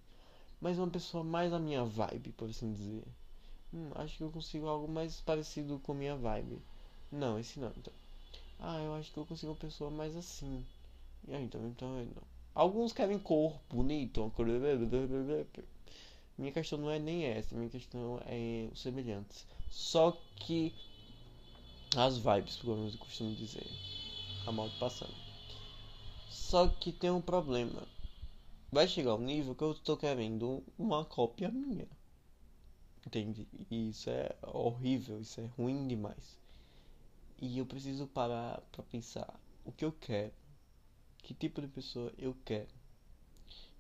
Mas 0.61 0.78
uma 0.78 0.90
pessoa 0.90 1.24
mais 1.24 1.52
a 1.52 1.59
minha 1.59 1.85
vibe, 1.85 2.33
por 2.33 2.50
assim 2.50 2.72
dizer. 2.72 3.04
Hum, 3.75 3.91
acho 3.97 4.17
que 4.17 4.23
eu 4.23 4.31
consigo 4.31 4.69
algo 4.69 4.87
mais 4.87 5.21
parecido 5.21 5.81
com 5.81 5.93
minha 5.95 6.15
vibe. 6.15 6.63
Não, 7.11 7.39
esse 7.41 7.59
não. 7.59 7.73
Então. 7.77 7.93
Ah, 8.61 8.81
eu 8.81 8.95
acho 8.95 9.11
que 9.13 9.19
eu 9.19 9.27
consigo 9.27 9.51
uma 9.51 9.59
pessoa 9.59 9.91
mais 9.91 10.17
assim. 10.17 10.65
Ah, 11.29 11.41
então, 11.41 11.61
então 11.67 11.89
não. 11.89 12.23
Alguns 12.55 12.93
querem 12.93 13.19
corpo 13.19 13.59
bonito. 13.69 14.33
Minha 16.39 16.53
questão 16.53 16.79
não 16.79 16.89
é 16.89 17.01
nem 17.01 17.25
essa. 17.25 17.57
Minha 17.57 17.69
questão 17.69 18.21
é 18.27 18.69
os 18.73 18.81
semelhantes. 18.81 19.45
Só 19.69 20.17
que 20.37 20.73
as 21.97 22.17
vibes, 22.19 22.57
como 22.57 22.87
eu 22.87 22.99
costumo 22.99 23.35
dizer. 23.35 23.67
A 24.47 24.53
moto 24.53 24.79
passando. 24.79 25.15
Só 26.31 26.69
que 26.69 26.93
tem 26.93 27.11
um 27.11 27.21
problema. 27.21 27.83
Vai 28.71 28.87
chegar 28.87 29.17
um 29.17 29.21
nível 29.21 29.55
que 29.55 29.65
eu 29.65 29.73
estou 29.73 29.97
querendo 29.97 30.63
uma 30.79 31.05
cópia 31.05 31.49
minha. 31.49 31.89
Entende? 33.07 33.47
E 33.71 33.90
isso 33.90 34.09
é 34.09 34.35
horrível, 34.43 35.21
isso 35.21 35.40
é 35.40 35.47
ruim 35.59 35.87
demais. 35.87 36.38
E 37.40 37.59
eu 37.59 37.67
preciso 37.67 38.07
parar 38.07 38.61
para 38.73 38.83
pensar 38.85 39.38
o 39.64 39.73
que 39.73 39.85
eu 39.85 39.93
quero, 39.93 40.33
que 41.19 41.35
tipo 41.35 41.61
de 41.61 41.69
pessoa 41.69 42.12
eu 42.19 42.35
quero. 42.45 42.73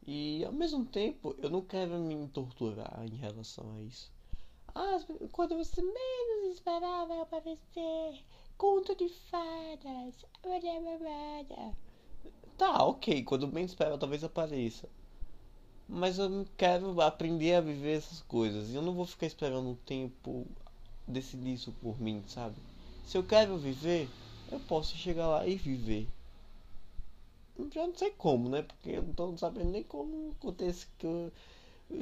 E 0.06 0.44
ao 0.44 0.52
mesmo 0.52 0.84
tempo, 0.84 1.34
eu 1.38 1.48
não 1.48 1.62
quero 1.62 1.98
me 1.98 2.28
torturar 2.28 3.04
em 3.10 3.16
relação 3.16 3.74
a 3.76 3.80
isso. 3.80 4.12
Ah, 4.74 4.98
quando 5.32 5.56
você 5.56 5.80
menos 5.80 6.54
esperava 6.54 7.22
aparecer, 7.22 8.22
conto 8.58 8.94
de 8.94 9.08
fadas. 9.08 10.26
Tá, 12.58 12.84
ok, 12.84 13.24
quando 13.24 13.48
menos 13.48 13.70
esperava 13.70 13.96
talvez 13.96 14.22
apareça. 14.22 14.88
Mas 15.88 16.18
eu 16.18 16.46
quero 16.56 17.00
aprender 17.00 17.54
a 17.54 17.60
viver 17.60 17.98
essas 17.98 18.20
coisas. 18.22 18.70
E 18.70 18.74
eu 18.74 18.82
não 18.82 18.94
vou 18.94 19.06
ficar 19.06 19.26
esperando 19.26 19.70
o 19.70 19.76
tempo 19.76 20.46
decidir 21.06 21.54
isso 21.54 21.72
por 21.72 22.00
mim, 22.00 22.22
sabe? 22.26 22.56
Se 23.04 23.18
eu 23.18 23.24
quero 23.24 23.58
viver, 23.58 24.08
eu 24.50 24.58
posso 24.60 24.96
chegar 24.96 25.28
lá 25.28 25.46
e 25.46 25.56
viver. 25.56 26.08
Já 27.72 27.86
não 27.86 27.94
sei 27.94 28.10
como, 28.10 28.48
né? 28.48 28.62
Porque 28.62 28.90
eu 28.90 29.02
não 29.02 29.12
tô 29.12 29.36
sabendo 29.36 29.70
nem 29.70 29.82
como 29.84 30.34
acontece 30.38 30.86
que 30.98 31.06
eu 31.06 31.32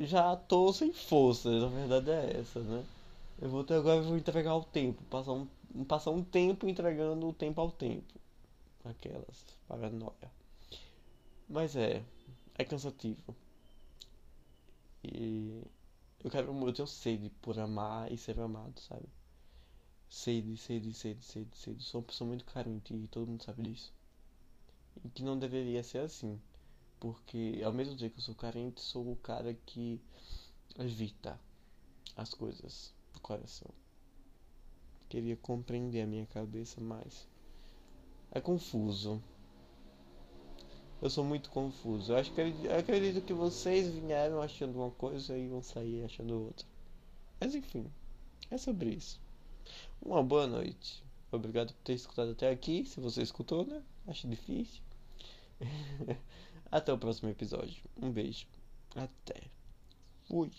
já 0.03 0.37
tô 0.37 0.73
sem 0.73 0.93
força. 0.93 1.51
A 1.51 1.69
verdade 1.69 2.11
é 2.11 2.41
essa, 2.41 2.61
né? 2.61 2.85
Eu 3.41 3.49
vou 3.51 3.65
ter 3.65 3.75
agora 3.75 4.01
vou 4.01 4.17
entregar 4.17 4.55
o 4.55 4.65
tempo. 4.65 5.03
Passar 5.05 5.33
um, 5.33 5.47
passar 5.87 6.11
um 6.11 6.23
tempo 6.23 6.69
entregando 6.69 7.29
o 7.29 7.33
tempo 7.33 7.61
ao 7.61 7.71
tempo. 7.71 8.15
Aquelas 8.85 9.45
paranoia. 9.69 10.31
Mas 11.49 11.77
é. 11.77 12.03
É 12.57 12.65
cansativo. 12.65 13.35
E 15.05 15.63
eu 16.23 16.31
quero, 16.31 16.67
eu 16.67 16.73
tenho 16.73 16.87
sede 16.87 17.31
por 17.43 17.59
amar 17.59 18.11
e 18.13 18.17
ser 18.17 18.39
amado, 18.41 18.81
sabe? 18.81 19.09
Cedo, 20.09 20.57
cedo, 20.57 20.93
cedo, 20.93 21.23
cedo, 21.23 21.57
cedo. 21.57 21.83
Sou 21.83 22.01
uma 22.01 22.07
pessoa 22.07 22.29
muito 22.29 22.45
carente 22.45 22.95
e 22.95 23.09
todo 23.09 23.29
mundo 23.29 23.43
sabe 23.43 23.63
disso. 23.63 23.93
E 25.05 25.09
que 25.09 25.23
não 25.23 25.39
deveria 25.39 25.83
ser 25.83 25.99
assim. 25.99 26.41
Porque 27.01 27.61
ao 27.65 27.73
mesmo 27.73 27.97
tempo 27.97 28.15
que 28.15 28.21
eu 28.21 28.25
sou 28.25 28.35
carente, 28.35 28.81
sou 28.81 29.11
o 29.11 29.17
cara 29.17 29.55
que 29.67 30.01
evita 30.79 31.39
as 32.17 32.33
coisas 32.33 32.95
do 33.13 33.21
coração. 33.21 33.71
Queria 35.09 35.37
compreender 35.37 36.03
a 36.03 36.07
minha 36.07 36.27
cabeça 36.27 36.81
mais. 36.81 37.27
É 38.31 38.41
confuso. 38.41 39.23
Eu 41.03 41.11
sou 41.11 41.25
muito 41.25 41.51
confuso. 41.51 42.13
Eu 42.13 42.17
acho 42.17 42.33
que 42.33 42.41
eu 42.41 42.79
acredito 42.79 43.21
que 43.25 43.33
vocês 43.33 43.93
vieram 43.93 44.41
achando 44.41 44.79
uma 44.79 44.93
coisa 44.93 45.37
e 45.37 45.49
vão 45.49 45.61
sair 45.61 46.05
achando 46.05 46.45
outra. 46.45 46.65
Mas 47.41 47.57
enfim, 47.57 47.91
é 48.49 48.57
sobre 48.57 48.91
isso. 48.91 49.21
Uma 50.01 50.23
boa 50.23 50.47
noite. 50.47 51.03
Obrigado 51.33 51.73
por 51.75 51.83
ter 51.83 51.95
escutado 51.95 52.31
até 52.31 52.51
aqui. 52.51 52.85
Se 52.85 53.01
você 53.01 53.21
escutou, 53.21 53.67
né? 53.67 53.83
Acho 54.07 54.29
difícil. 54.29 54.81
Até 56.71 56.93
o 56.93 56.99
próximo 56.99 57.31
episódio. 57.31 57.83
Um 58.01 58.11
beijo. 58.11 58.47
Até. 58.95 59.43
Fui. 60.29 60.51